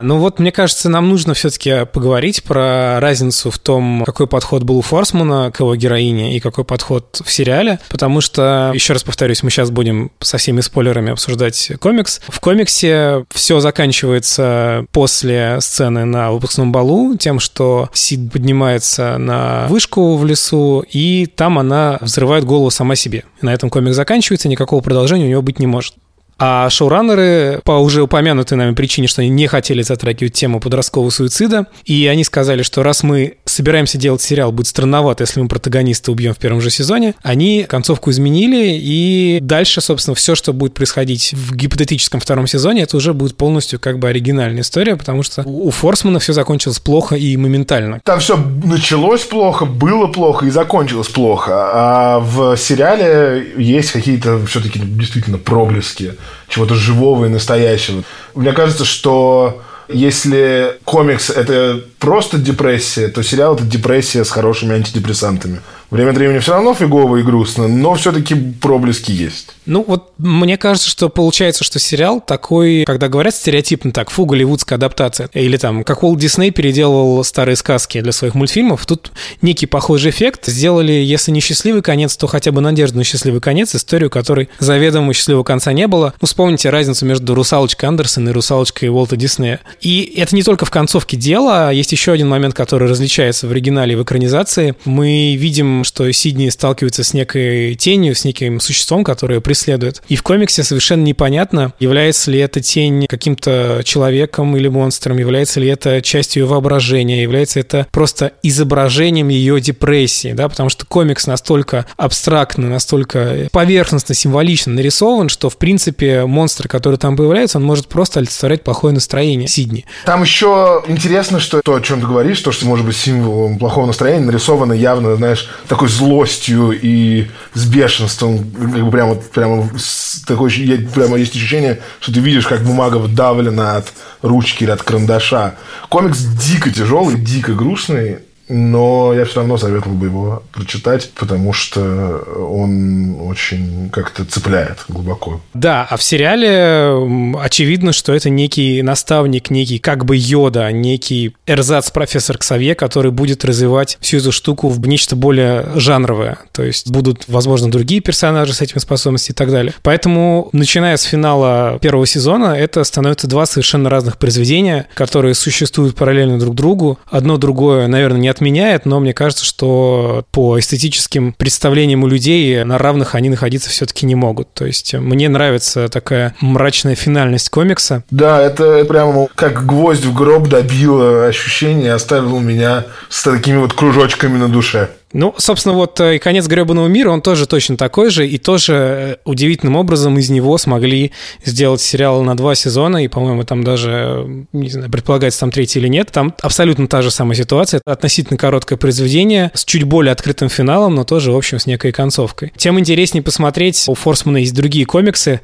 Ну 0.00 0.18
вот, 0.18 0.38
мне 0.38 0.52
кажется, 0.52 0.88
нам 0.88 1.08
нужно 1.08 1.34
все-таки 1.34 1.86
поговорить 1.86 2.42
про 2.44 3.00
разницу 3.00 3.50
в 3.50 3.58
том, 3.58 4.04
какой 4.04 4.26
подход 4.26 4.62
был 4.62 4.78
у 4.78 4.82
Форсмана 4.82 5.50
к 5.50 5.60
его 5.60 5.74
героине 5.74 6.36
и 6.36 6.40
какой 6.40 6.64
подход 6.64 7.20
в 7.24 7.30
сериале, 7.30 7.80
потому 7.90 8.20
что, 8.20 8.70
еще 8.74 8.92
раз 8.92 9.02
повторюсь, 9.02 9.42
мы 9.42 9.50
сейчас 9.50 9.70
будем 9.70 10.10
со 10.20 10.38
всеми 10.38 10.60
спойлерами 10.60 11.12
обсуждать 11.12 11.72
комикс. 11.80 12.20
В 12.28 12.40
комиксе 12.40 13.24
все 13.30 13.60
заканчивается 13.60 14.86
после 14.92 15.58
сцены 15.60 16.04
на 16.04 16.32
выпускном 16.32 16.72
балу 16.72 17.16
тем, 17.16 17.40
что 17.40 17.88
Сид 17.92 18.32
поднимается 18.32 19.18
на 19.18 19.66
вышку 19.68 20.16
в 20.16 20.24
лесу, 20.24 20.84
и 20.90 21.26
там 21.26 21.58
она 21.58 21.98
взрывает 22.00 22.44
голову 22.44 22.70
сама 22.70 22.94
себе. 22.94 23.24
На 23.40 23.52
этом 23.54 23.70
комикс 23.70 23.96
заканчивается, 23.96 24.48
никакого 24.48 24.80
продолжения 24.80 25.26
у 25.26 25.30
него 25.30 25.42
быть 25.42 25.58
не 25.58 25.66
может. 25.66 25.94
А 26.38 26.70
шоураннеры, 26.70 27.60
по 27.64 27.72
уже 27.72 28.02
упомянутой 28.02 28.56
нами 28.56 28.74
причине, 28.74 29.08
что 29.08 29.22
они 29.22 29.30
не 29.30 29.48
хотели 29.48 29.82
затрагивать 29.82 30.34
тему 30.34 30.60
подросткового 30.60 31.10
суицида, 31.10 31.66
и 31.84 32.06
они 32.06 32.22
сказали, 32.22 32.62
что 32.62 32.84
раз 32.84 33.02
мы 33.02 33.34
собираемся 33.44 33.98
делать 33.98 34.22
сериал, 34.22 34.52
будет 34.52 34.68
странновато, 34.68 35.24
если 35.24 35.40
мы 35.40 35.48
протагониста 35.48 36.12
убьем 36.12 36.34
в 36.34 36.38
первом 36.38 36.60
же 36.60 36.70
сезоне, 36.70 37.14
они 37.22 37.64
концовку 37.68 38.10
изменили, 38.10 38.78
и 38.80 39.38
дальше, 39.42 39.80
собственно, 39.80 40.14
все, 40.14 40.36
что 40.36 40.52
будет 40.52 40.74
происходить 40.74 41.32
в 41.32 41.56
гипотетическом 41.56 42.20
втором 42.20 42.46
сезоне, 42.46 42.82
это 42.82 42.96
уже 42.96 43.14
будет 43.14 43.36
полностью 43.36 43.80
как 43.80 43.98
бы 43.98 44.08
оригинальная 44.08 44.62
история, 44.62 44.94
потому 44.94 45.24
что 45.24 45.42
у 45.44 45.70
Форсмана 45.70 46.20
все 46.20 46.32
закончилось 46.32 46.78
плохо 46.78 47.16
и 47.16 47.36
моментально. 47.36 48.00
Там 48.04 48.20
все 48.20 48.36
началось 48.36 49.22
плохо, 49.22 49.64
было 49.64 50.06
плохо 50.06 50.46
и 50.46 50.50
закончилось 50.50 51.08
плохо. 51.08 51.50
А 51.54 52.20
в 52.20 52.56
сериале 52.56 53.54
есть 53.56 53.90
какие-то 53.90 54.44
все-таки 54.46 54.78
действительно 54.78 55.38
проблески 55.38 56.12
чего-то 56.48 56.74
живого 56.74 57.26
и 57.26 57.28
настоящего. 57.28 58.02
Мне 58.34 58.52
кажется, 58.52 58.84
что 58.84 59.62
если 59.88 60.78
комикс— 60.84 61.30
это 61.30 61.80
просто 61.98 62.38
депрессия, 62.38 63.08
то 63.08 63.22
сериал 63.22 63.54
это 63.54 63.64
депрессия 63.64 64.24
с 64.24 64.30
хорошими 64.30 64.74
антидепрессантами. 64.74 65.60
Время 65.90 66.10
от 66.10 66.18
времени 66.18 66.38
все 66.38 66.52
равно 66.52 66.74
фигово 66.74 67.16
и 67.16 67.22
грустно, 67.22 67.66
но 67.66 67.94
все-таки 67.94 68.34
проблески 68.34 69.10
есть. 69.10 69.54
Ну 69.64 69.82
вот 69.86 70.12
мне 70.18 70.58
кажется, 70.58 70.86
что 70.86 71.08
получается, 71.08 71.64
что 71.64 71.78
сериал 71.78 72.20
такой, 72.20 72.84
когда 72.84 73.08
говорят 73.08 73.34
стереотипно 73.34 73.92
так, 73.92 74.10
фу, 74.10 74.26
голливудская 74.26 74.76
адаптация, 74.76 75.30
или 75.32 75.56
там, 75.56 75.84
как 75.84 76.02
Уолт 76.02 76.18
Дисней 76.18 76.50
переделывал 76.50 77.24
старые 77.24 77.56
сказки 77.56 78.02
для 78.02 78.12
своих 78.12 78.34
мультфильмов, 78.34 78.84
тут 78.84 79.12
некий 79.40 79.64
похожий 79.64 80.10
эффект. 80.10 80.46
Сделали, 80.46 80.92
если 80.92 81.30
не 81.30 81.40
счастливый 81.40 81.80
конец, 81.80 82.18
то 82.18 82.26
хотя 82.26 82.52
бы 82.52 82.60
надежду 82.60 82.98
на 82.98 83.04
счастливый 83.04 83.40
конец, 83.40 83.74
историю, 83.74 84.10
которой 84.10 84.50
заведомо 84.58 85.14
счастливого 85.14 85.42
конца 85.44 85.72
не 85.72 85.86
было. 85.86 86.12
Ну, 86.20 86.26
вспомните 86.26 86.68
разницу 86.68 87.06
между 87.06 87.34
«Русалочкой» 87.34 87.88
Андерсона 87.88 88.28
и 88.28 88.32
«Русалочкой» 88.32 88.90
Уолта 88.90 89.16
Диснея. 89.16 89.60
И 89.80 90.12
это 90.16 90.36
не 90.36 90.42
только 90.42 90.66
в 90.66 90.70
концовке 90.70 91.16
дела, 91.16 91.70
есть 91.70 91.87
еще 91.92 92.12
один 92.12 92.28
момент, 92.28 92.54
который 92.54 92.88
различается 92.88 93.46
в 93.46 93.50
оригинале 93.50 93.94
и 93.94 93.96
в 93.96 94.02
экранизации. 94.02 94.74
Мы 94.84 95.36
видим 95.36 95.84
что 95.84 96.10
Сидни 96.12 96.48
сталкивается 96.48 97.04
с 97.04 97.14
некой 97.14 97.74
тенью, 97.74 98.14
с 98.14 98.24
неким 98.24 98.60
существом, 98.60 99.04
которое 99.04 99.40
преследует. 99.40 100.02
И 100.08 100.16
в 100.16 100.22
комиксе 100.22 100.62
совершенно 100.62 101.02
непонятно, 101.04 101.72
является 101.78 102.30
ли 102.30 102.38
эта 102.38 102.60
тень 102.60 103.06
каким-то 103.08 103.82
человеком 103.84 104.56
или 104.56 104.68
монстром, 104.68 105.18
является 105.18 105.60
ли 105.60 105.68
это 105.68 106.02
частью 106.02 106.42
ее 106.42 106.46
воображения, 106.46 107.22
является 107.22 107.60
это 107.60 107.86
просто 107.90 108.32
изображением 108.42 109.28
ее 109.28 109.60
депрессии, 109.60 110.32
да, 110.32 110.48
потому 110.48 110.68
что 110.68 110.86
комикс 110.86 111.26
настолько 111.26 111.86
абстрактно, 111.96 112.68
настолько 112.68 113.48
поверхностно, 113.52 114.14
символично 114.14 114.72
нарисован, 114.74 115.28
что, 115.28 115.50
в 115.50 115.56
принципе, 115.56 116.26
монстр, 116.26 116.68
который 116.68 116.98
там 116.98 117.16
появляется, 117.16 117.58
он 117.58 117.64
может 117.64 117.88
просто 117.88 118.20
олицетворять 118.20 118.62
плохое 118.62 118.94
настроение 118.94 119.48
Сидни. 119.48 119.84
Там 120.04 120.22
еще 120.22 120.82
интересно, 120.86 121.40
что 121.40 121.60
то, 121.62 121.77
о 121.78 121.80
чем 121.80 122.00
ты 122.00 122.06
говоришь, 122.06 122.40
то, 122.40 122.52
что 122.52 122.66
может 122.66 122.84
быть 122.84 122.96
символом 122.96 123.58
плохого 123.58 123.86
настроения, 123.86 124.26
нарисовано 124.26 124.72
явно, 124.72 125.16
знаешь, 125.16 125.48
такой 125.68 125.88
злостью 125.88 126.70
и 126.72 127.28
с 127.54 127.64
бешенством, 127.66 128.38
как 128.50 128.84
бы 128.84 128.90
прямо, 128.90 129.14
прямо 129.14 129.68
с 129.78 130.22
такой, 130.26 130.50
прямо 130.94 131.16
есть 131.16 131.34
ощущение, 131.34 131.80
что 132.00 132.12
ты 132.12 132.20
видишь, 132.20 132.46
как 132.46 132.62
бумага 132.62 132.96
вдавлена 132.96 133.76
от 133.76 133.92
ручки 134.22 134.64
или 134.64 134.70
от 134.70 134.82
карандаша. 134.82 135.54
Комикс 135.88 136.18
дико 136.20 136.70
тяжелый, 136.70 137.16
дико 137.16 137.52
грустный, 137.52 138.18
но 138.48 139.12
я 139.14 139.24
все 139.24 139.36
равно 139.36 139.58
советовал 139.58 139.94
бы 139.94 140.06
его 140.06 140.42
прочитать, 140.52 141.10
потому 141.14 141.52
что 141.52 142.24
он 142.36 143.20
очень 143.20 143.90
как-то 143.90 144.24
цепляет 144.24 144.84
глубоко. 144.88 145.40
Да, 145.54 145.86
а 145.88 145.96
в 145.96 146.02
сериале 146.02 147.36
очевидно, 147.40 147.92
что 147.92 148.12
это 148.14 148.30
некий 148.30 148.82
наставник, 148.82 149.50
некий 149.50 149.78
как 149.78 150.04
бы 150.04 150.16
Йода, 150.16 150.70
некий 150.72 151.34
эрзац 151.46 151.90
профессор 151.90 152.38
Ксавье, 152.38 152.74
который 152.74 153.10
будет 153.10 153.44
развивать 153.44 153.98
всю 154.00 154.18
эту 154.18 154.32
штуку 154.32 154.68
в 154.68 154.86
нечто 154.86 155.16
более 155.16 155.66
жанровое. 155.74 156.38
То 156.52 156.62
есть 156.62 156.90
будут, 156.90 157.24
возможно, 157.28 157.70
другие 157.70 158.00
персонажи 158.00 158.52
с 158.52 158.60
этими 158.60 158.78
способностями 158.78 159.34
и 159.34 159.36
так 159.36 159.50
далее. 159.50 159.74
Поэтому, 159.82 160.48
начиная 160.52 160.96
с 160.96 161.02
финала 161.02 161.78
первого 161.80 162.06
сезона, 162.06 162.54
это 162.54 162.82
становятся 162.84 163.26
два 163.26 163.46
совершенно 163.46 163.90
разных 163.90 164.18
произведения, 164.18 164.86
которые 164.94 165.34
существуют 165.34 165.96
параллельно 165.96 166.38
друг 166.38 166.54
другу. 166.54 166.98
Одно 167.06 167.36
другое, 167.36 167.86
наверное, 167.88 168.20
не 168.20 168.28
отменяет, 168.38 168.86
но 168.86 169.00
мне 169.00 169.12
кажется, 169.12 169.44
что 169.44 170.24
по 170.30 170.58
эстетическим 170.58 171.32
представлениям 171.32 172.04
у 172.04 172.06
людей 172.06 172.62
на 172.62 172.78
равных 172.78 173.14
они 173.16 173.28
находиться 173.28 173.68
все-таки 173.68 174.06
не 174.06 174.14
могут. 174.14 174.54
То 174.54 174.64
есть 174.64 174.94
мне 174.94 175.28
нравится 175.28 175.88
такая 175.88 176.34
мрачная 176.40 176.94
финальность 176.94 177.50
комикса. 177.50 178.04
Да, 178.10 178.40
это 178.40 178.84
прямо 178.84 179.26
как 179.34 179.66
гвоздь 179.66 180.04
в 180.04 180.14
гроб 180.14 180.48
добило 180.48 181.26
ощущение, 181.26 181.92
оставил 181.92 182.38
меня 182.38 182.86
с 183.08 183.24
такими 183.24 183.58
вот 183.58 183.72
кружочками 183.72 184.38
на 184.38 184.48
душе. 184.48 184.88
Ну, 185.12 185.34
собственно, 185.38 185.74
вот 185.74 185.98
э, 186.00 186.16
и 186.16 186.18
конец 186.18 186.46
гребаного 186.46 186.86
мира, 186.86 187.10
он 187.10 187.22
тоже 187.22 187.46
точно 187.46 187.78
такой 187.78 188.10
же, 188.10 188.28
и 188.28 188.36
тоже 188.36 188.74
э, 188.74 189.16
удивительным 189.24 189.76
образом 189.76 190.18
из 190.18 190.28
него 190.28 190.58
смогли 190.58 191.12
сделать 191.44 191.80
сериал 191.80 192.22
на 192.22 192.36
два 192.36 192.54
сезона, 192.54 193.02
и, 193.02 193.08
по-моему, 193.08 193.44
там 193.44 193.64
даже, 193.64 193.90
э, 193.90 194.44
не 194.52 194.68
знаю, 194.68 194.90
предполагается, 194.90 195.40
там 195.40 195.50
третий 195.50 195.78
или 195.78 195.88
нет, 195.88 196.10
там 196.12 196.34
абсолютно 196.42 196.88
та 196.88 197.00
же 197.00 197.10
самая 197.10 197.36
ситуация, 197.36 197.80
относительно 197.86 198.36
короткое 198.36 198.76
произведение 198.76 199.50
с 199.54 199.64
чуть 199.64 199.84
более 199.84 200.12
открытым 200.12 200.50
финалом, 200.50 200.94
но 200.94 201.04
тоже, 201.04 201.32
в 201.32 201.36
общем, 201.36 201.58
с 201.58 201.64
некой 201.64 201.92
концовкой. 201.92 202.52
Тем 202.56 202.78
интереснее 202.78 203.22
посмотреть, 203.22 203.82
у 203.88 203.94
Форсмана 203.94 204.38
есть 204.38 204.54
другие 204.54 204.84
комиксы, 204.84 205.40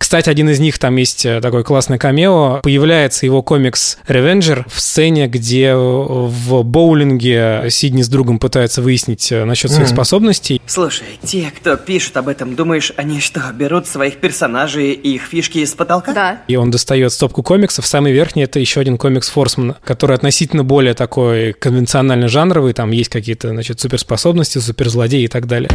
кстати, 0.00 0.28
один 0.28 0.48
из 0.48 0.60
них, 0.60 0.78
там 0.78 0.96
есть 0.96 1.22
такой 1.42 1.62
классный 1.62 1.98
камео, 1.98 2.60
появляется 2.62 3.26
его 3.26 3.42
комикс 3.42 3.98
«Ревенджер» 4.08 4.66
в 4.68 4.80
сцене, 4.80 5.28
где 5.28 5.74
в 5.74 6.62
боулинге 6.62 7.66
Сидни 7.68 8.02
с 8.02 8.08
другом 8.08 8.38
пытаются 8.38 8.82
выяснить, 8.82 9.10
выяснить 9.10 9.32
э, 9.32 9.44
насчет 9.44 9.70
своих 9.70 9.88
mm. 9.88 9.92
способностей. 9.92 10.62
Слушай, 10.66 11.06
те, 11.22 11.52
кто 11.56 11.76
пишут 11.76 12.16
об 12.16 12.28
этом, 12.28 12.54
думаешь, 12.54 12.92
они 12.96 13.20
что, 13.20 13.40
берут 13.52 13.86
своих 13.86 14.16
персонажей 14.16 14.92
и 14.92 15.14
их 15.14 15.22
фишки 15.22 15.58
из 15.58 15.74
потолка? 15.74 16.12
Да. 16.12 16.42
И 16.48 16.56
он 16.56 16.70
достает 16.70 17.12
стопку 17.12 17.42
комиксов. 17.42 17.86
Самый 17.86 18.12
верхний 18.12 18.42
это 18.42 18.58
еще 18.58 18.80
один 18.80 18.98
комикс 18.98 19.28
Форсмана, 19.28 19.76
который 19.84 20.16
относительно 20.16 20.64
более 20.64 20.94
такой 20.94 21.52
конвенционально 21.52 22.28
жанровый. 22.28 22.72
Там 22.72 22.90
есть 22.90 23.10
какие-то, 23.10 23.48
значит, 23.48 23.80
суперспособности, 23.80 24.58
суперзлодеи 24.58 25.22
и 25.22 25.28
так 25.28 25.46
далее. 25.46 25.70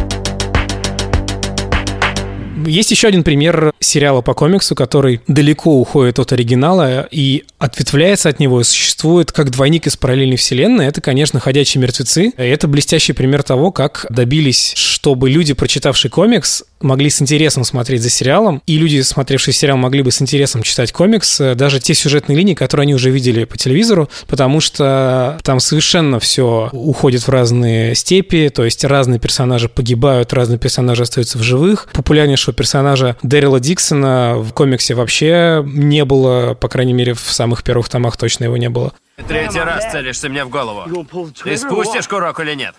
Есть 2.66 2.90
еще 2.90 3.08
один 3.08 3.22
пример 3.22 3.72
сериала 3.80 4.22
по 4.22 4.34
комиксу, 4.34 4.74
который 4.74 5.20
далеко 5.28 5.78
уходит 5.78 6.18
от 6.18 6.32
оригинала 6.32 7.06
и 7.10 7.44
ответвляется 7.58 8.28
от 8.28 8.40
него, 8.40 8.62
существует 8.62 9.32
как 9.32 9.50
двойник 9.50 9.86
из 9.86 9.96
параллельной 9.96 10.36
вселенной. 10.36 10.86
Это, 10.86 11.00
конечно, 11.00 11.40
«Ходячие 11.40 11.80
мертвецы». 11.80 12.32
И 12.36 12.42
это 12.42 12.66
блестящий 12.68 13.12
пример 13.12 13.42
того, 13.42 13.70
как 13.70 14.06
добились, 14.10 14.74
чтобы 14.76 15.30
люди, 15.30 15.54
прочитавшие 15.54 16.10
комикс, 16.10 16.64
могли 16.80 17.10
с 17.10 17.22
интересом 17.22 17.64
смотреть 17.64 18.02
за 18.02 18.10
сериалом, 18.10 18.62
и 18.66 18.78
люди, 18.78 19.00
смотревшие 19.00 19.54
сериал, 19.54 19.76
могли 19.76 20.02
бы 20.02 20.10
с 20.10 20.20
интересом 20.20 20.62
читать 20.62 20.92
комикс, 20.92 21.40
э, 21.40 21.54
даже 21.54 21.80
те 21.80 21.94
сюжетные 21.94 22.36
линии, 22.36 22.54
которые 22.54 22.84
они 22.84 22.94
уже 22.94 23.10
видели 23.10 23.44
по 23.44 23.56
телевизору, 23.56 24.08
потому 24.26 24.60
что 24.60 25.38
там 25.42 25.60
совершенно 25.60 26.20
все 26.20 26.68
уходит 26.72 27.22
в 27.22 27.28
разные 27.28 27.94
степи, 27.94 28.48
то 28.48 28.64
есть 28.64 28.84
разные 28.84 29.18
персонажи 29.18 29.68
погибают, 29.68 30.32
разные 30.32 30.58
персонажи 30.58 31.02
остаются 31.02 31.38
в 31.38 31.42
живых. 31.42 31.88
Популярнейшего 31.92 32.54
персонажа 32.54 33.16
Дэрила 33.22 33.60
Диксона 33.60 34.36
в 34.36 34.52
комиксе 34.52 34.94
вообще 34.94 35.62
не 35.66 36.04
было, 36.04 36.54
по 36.54 36.68
крайней 36.68 36.92
мере, 36.92 37.14
в 37.14 37.20
самых 37.20 37.62
первых 37.62 37.88
томах 37.88 38.16
точно 38.16 38.44
его 38.44 38.56
не 38.56 38.68
было. 38.68 38.92
Третий 39.28 39.60
раз 39.60 39.90
целишься 39.90 40.28
мне 40.28 40.44
в 40.44 40.50
голову. 40.50 41.06
Ты 41.42 41.56
спустишь 41.56 42.06
курок 42.06 42.38
или 42.40 42.54
нет? 42.54 42.74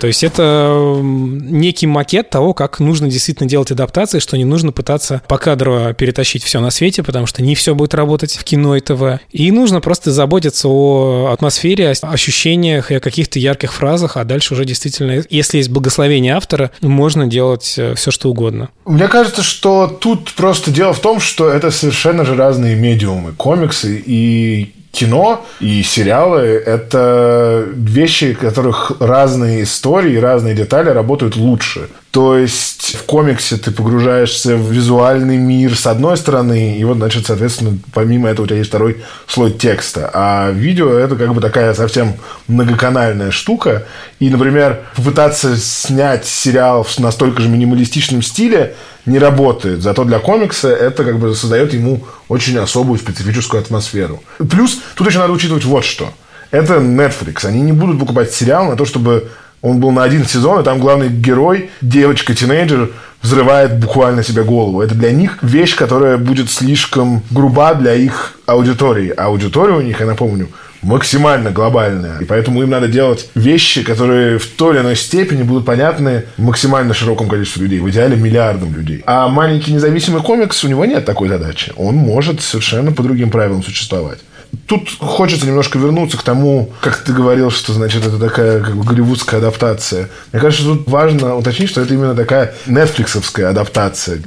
То 0.00 0.06
есть 0.06 0.22
это 0.22 1.00
некий 1.02 1.86
макет 1.86 2.30
того, 2.30 2.54
как 2.54 2.80
нужно 2.80 3.08
действительно 3.08 3.48
делать 3.48 3.70
адаптации, 3.70 4.18
что 4.18 4.36
не 4.36 4.44
нужно 4.44 4.72
пытаться 4.72 5.22
покадрово 5.28 5.92
перетащить 5.94 6.44
все 6.44 6.60
на 6.60 6.70
свете, 6.70 7.02
потому 7.02 7.26
что 7.26 7.42
не 7.42 7.54
все 7.54 7.74
будет 7.74 7.94
работать 7.94 8.36
в 8.36 8.44
кино 8.44 8.76
и 8.76 8.80
ТВ. 8.80 9.20
И 9.30 9.50
нужно 9.50 9.80
просто 9.80 10.12
заботиться 10.12 10.68
о 10.68 11.30
атмосфере, 11.32 11.90
о 11.90 12.06
ощущениях 12.08 12.90
и 12.90 12.96
о 12.96 13.00
каких-то 13.00 13.38
ярких 13.38 13.72
фразах, 13.72 14.16
а 14.16 14.24
дальше 14.24 14.54
уже 14.54 14.64
действительно, 14.64 15.24
если 15.30 15.58
есть 15.58 15.70
благословение 15.70 16.34
автора, 16.34 16.70
можно 16.80 17.26
делать 17.26 17.74
э, 17.76 17.94
все, 17.94 18.10
что 18.10 18.30
угодно. 18.30 18.68
Мне 18.86 19.08
кажется, 19.08 19.42
что 19.42 19.86
тут 19.86 20.32
просто 20.34 20.70
дело 20.70 20.92
в 20.92 21.00
том, 21.00 21.20
что 21.20 21.48
это 21.48 21.70
совершенно 21.70 22.24
же 22.24 22.34
разные 22.34 22.76
медиумы. 22.76 23.32
Комиксы 23.32 24.02
и 24.04 24.72
кино 24.92 25.44
и 25.60 25.82
сериалы— 25.82 26.40
это 26.66 27.64
вещи, 27.74 28.34
в 28.34 28.38
которых 28.38 28.92
разные 29.00 29.62
истории, 29.62 30.16
разные 30.16 30.54
детали 30.54 30.90
работают 30.90 31.36
лучше. 31.36 31.88
То 32.10 32.38
есть 32.38 32.96
в 32.96 33.04
комиксе 33.04 33.58
ты 33.58 33.70
погружаешься 33.70 34.56
в 34.56 34.72
визуальный 34.72 35.36
мир 35.36 35.76
с 35.76 35.86
одной 35.86 36.16
стороны, 36.16 36.78
и 36.78 36.84
вот, 36.84 36.96
значит, 36.96 37.26
соответственно, 37.26 37.78
помимо 37.92 38.30
этого 38.30 38.44
у 38.44 38.48
тебя 38.48 38.58
есть 38.58 38.70
второй 38.70 39.02
слой 39.26 39.52
текста. 39.52 40.10
А 40.14 40.50
видео— 40.50 40.90
это 40.98 41.16
как 41.16 41.34
бы 41.34 41.42
такая 41.42 41.74
совсем 41.74 42.14
многоканальная 42.46 43.30
штука. 43.30 43.86
И, 44.20 44.30
например, 44.30 44.84
попытаться 44.96 45.56
снять 45.58 46.24
сериал 46.24 46.82
в 46.82 46.98
настолько 46.98 47.42
же 47.42 47.48
минималистичном 47.50 48.22
стиле 48.22 48.74
не 49.04 49.18
работает. 49.18 49.82
Зато 49.82 50.04
для 50.04 50.18
комикса 50.18 50.70
это 50.70 51.04
как 51.04 51.18
бы 51.18 51.34
создает 51.34 51.74
ему 51.74 52.06
очень 52.28 52.56
особую 52.56 52.98
специфическую 52.98 53.60
атмосферу. 53.60 54.22
Плюс 54.50 54.78
тут 54.94 55.08
еще 55.08 55.18
надо 55.18 55.34
учитывать 55.34 55.64
вот 55.64 55.84
что. 55.84 56.10
Это 56.50 56.76
Netflix. 56.76 57.44
Они 57.44 57.60
не 57.60 57.72
будут 57.72 58.00
покупать 58.00 58.32
сериал 58.32 58.64
на 58.70 58.76
то, 58.76 58.86
чтобы 58.86 59.30
он 59.62 59.80
был 59.80 59.90
на 59.90 60.02
один 60.02 60.24
сезон, 60.26 60.60
и 60.60 60.64
там 60.64 60.78
главный 60.78 61.08
герой, 61.08 61.70
девочка-тинейджер, 61.80 62.90
взрывает 63.22 63.78
буквально 63.78 64.22
себе 64.22 64.44
голову. 64.44 64.80
Это 64.80 64.94
для 64.94 65.10
них 65.10 65.38
вещь, 65.42 65.74
которая 65.74 66.18
будет 66.18 66.50
слишком 66.50 67.22
груба 67.30 67.74
для 67.74 67.94
их 67.94 68.38
аудитории. 68.46 69.12
А 69.16 69.26
аудитория 69.26 69.74
у 69.74 69.80
них, 69.80 69.98
я 70.00 70.06
напомню, 70.06 70.48
максимально 70.82 71.50
глобальная. 71.50 72.18
И 72.20 72.24
поэтому 72.24 72.62
им 72.62 72.70
надо 72.70 72.86
делать 72.86 73.28
вещи, 73.34 73.82
которые 73.82 74.38
в 74.38 74.46
той 74.46 74.74
или 74.74 74.82
иной 74.82 74.96
степени 74.96 75.42
будут 75.42 75.64
понятны 75.64 76.24
максимально 76.36 76.94
широкому 76.94 77.28
количеству 77.28 77.62
людей, 77.62 77.80
в 77.80 77.90
идеале 77.90 78.16
миллиардам 78.16 78.74
людей. 78.74 79.02
А 79.06 79.28
маленький 79.28 79.72
независимый 79.72 80.22
комикс, 80.22 80.62
у 80.64 80.68
него 80.68 80.84
нет 80.84 81.04
такой 81.04 81.28
задачи. 81.28 81.72
Он 81.76 81.96
может 81.96 82.40
совершенно 82.40 82.92
по 82.92 83.02
другим 83.02 83.30
правилам 83.30 83.62
существовать. 83.64 84.20
Тут 84.66 84.90
хочется 84.98 85.46
немножко 85.46 85.78
вернуться 85.78 86.18
к 86.18 86.22
тому, 86.22 86.70
как 86.80 86.98
ты 86.98 87.12
говорил, 87.12 87.50
что, 87.50 87.72
значит, 87.72 88.06
это 88.06 88.18
такая 88.18 88.60
как 88.60 88.76
бы 88.76 88.84
голливудская 88.84 89.40
адаптация. 89.40 90.08
Мне 90.32 90.40
кажется, 90.40 90.64
тут 90.64 90.88
важно 90.88 91.36
уточнить, 91.36 91.70
что 91.70 91.80
это 91.80 91.94
именно 91.94 92.14
такая 92.14 92.54
нетфликсовская 92.66 93.50
адаптация. 93.50 94.18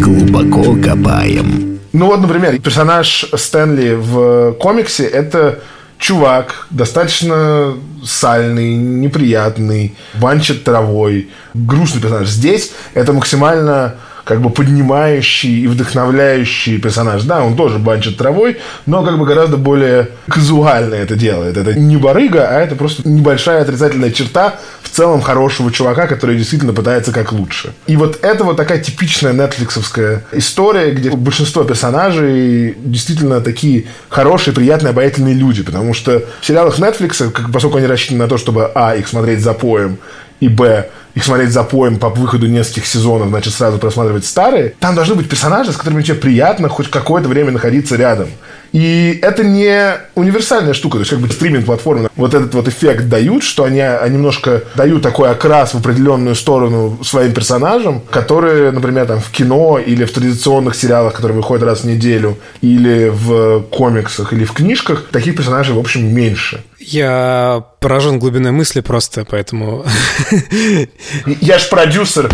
Глубоко 0.00 0.76
копаем. 0.82 1.80
Ну 1.92 2.06
вот, 2.06 2.20
например, 2.20 2.58
персонаж 2.60 3.26
Стэнли 3.34 3.94
в 3.94 4.52
комиксе– 4.54 5.04
это 5.06 5.60
чувак, 5.98 6.66
достаточно 6.70 7.74
сальный, 8.04 8.74
неприятный, 8.74 9.94
банчит 10.14 10.64
травой, 10.64 11.28
грустный 11.54 12.00
персонаж. 12.00 12.28
Здесь 12.28 12.72
это 12.94 13.12
максимально 13.12 13.96
как 14.24 14.40
бы 14.40 14.50
поднимающий 14.50 15.62
и 15.62 15.66
вдохновляющий 15.66 16.78
персонаж. 16.78 17.22
Да, 17.22 17.42
он 17.42 17.56
тоже 17.56 17.78
банчит 17.78 18.16
травой, 18.16 18.58
но 18.86 19.02
как 19.02 19.18
бы 19.18 19.26
гораздо 19.26 19.56
более 19.56 20.10
казуально 20.28 20.94
это 20.94 21.16
делает. 21.16 21.56
Это 21.56 21.74
не 21.74 21.96
барыга, 21.96 22.48
а 22.48 22.60
это 22.60 22.76
просто 22.76 23.08
небольшая 23.08 23.62
отрицательная 23.62 24.10
черта 24.10 24.56
в 24.82 24.90
целом 24.90 25.20
хорошего 25.20 25.72
чувака, 25.72 26.06
который 26.06 26.36
действительно 26.36 26.72
пытается 26.72 27.12
как 27.12 27.32
лучше. 27.32 27.72
И 27.86 27.96
вот 27.96 28.18
это 28.22 28.44
вот 28.44 28.56
такая 28.56 28.78
типичная 28.78 29.32
нетфликсовская 29.32 30.24
история, 30.32 30.92
где 30.92 31.10
большинство 31.10 31.64
персонажей 31.64 32.76
действительно 32.78 33.40
такие 33.40 33.86
хорошие, 34.08 34.54
приятные, 34.54 34.90
обаятельные 34.90 35.34
люди, 35.34 35.62
потому 35.62 35.94
что 35.94 36.22
в 36.40 36.46
сериалах 36.46 36.78
Netflix, 36.78 37.32
поскольку 37.52 37.78
они 37.78 37.86
рассчитаны 37.86 38.20
на 38.20 38.28
то, 38.28 38.36
чтобы, 38.36 38.70
а, 38.74 38.94
их 38.94 39.08
смотреть 39.08 39.40
за 39.40 39.54
поем, 39.54 39.98
и, 40.42 40.48
б, 40.48 40.88
их 41.14 41.22
смотреть 41.22 41.52
за 41.52 41.62
поем 41.62 41.98
по 41.98 42.08
выходу 42.08 42.48
нескольких 42.48 42.84
сезонов, 42.84 43.28
значит, 43.28 43.54
сразу 43.54 43.78
просматривать 43.78 44.24
старые, 44.24 44.74
там 44.80 44.96
должны 44.96 45.14
быть 45.14 45.28
персонажи, 45.28 45.72
с 45.72 45.76
которыми 45.76 46.02
тебе 46.02 46.16
приятно 46.16 46.68
хоть 46.68 46.90
какое-то 46.90 47.28
время 47.28 47.52
находиться 47.52 47.94
рядом. 47.94 48.28
И 48.72 49.20
это 49.22 49.44
не 49.44 49.98
универсальная 50.16 50.72
штука, 50.72 50.94
то 50.94 51.00
есть 51.00 51.10
как 51.10 51.20
бы 51.20 51.28
стриминг-платформы 51.28 52.08
вот 52.16 52.34
этот 52.34 52.54
вот 52.54 52.66
эффект 52.66 53.08
дают, 53.08 53.44
что 53.44 53.62
они, 53.62 53.80
они 53.80 54.16
немножко 54.16 54.62
дают 54.74 55.02
такой 55.02 55.30
окрас 55.30 55.74
в 55.74 55.78
определенную 55.78 56.34
сторону 56.34 56.98
своим 57.04 57.32
персонажам, 57.32 58.00
которые, 58.10 58.72
например, 58.72 59.06
там 59.06 59.20
в 59.20 59.30
кино 59.30 59.78
или 59.78 60.04
в 60.04 60.10
традиционных 60.10 60.74
сериалах, 60.74 61.12
которые 61.12 61.36
выходят 61.36 61.62
раз 61.62 61.82
в 61.82 61.84
неделю, 61.84 62.36
или 62.62 63.10
в 63.12 63.60
комиксах, 63.70 64.32
или 64.32 64.44
в 64.44 64.52
книжках, 64.52 65.06
таких 65.12 65.36
персонажей, 65.36 65.72
в 65.72 65.78
общем, 65.78 66.12
меньше. 66.12 66.64
Я 66.84 67.64
поражен 67.80 68.18
глубиной 68.18 68.50
мысли 68.50 68.80
просто, 68.80 69.24
поэтому... 69.24 69.84
Я 71.40 71.58
ж 71.58 71.68
продюсер. 71.68 72.28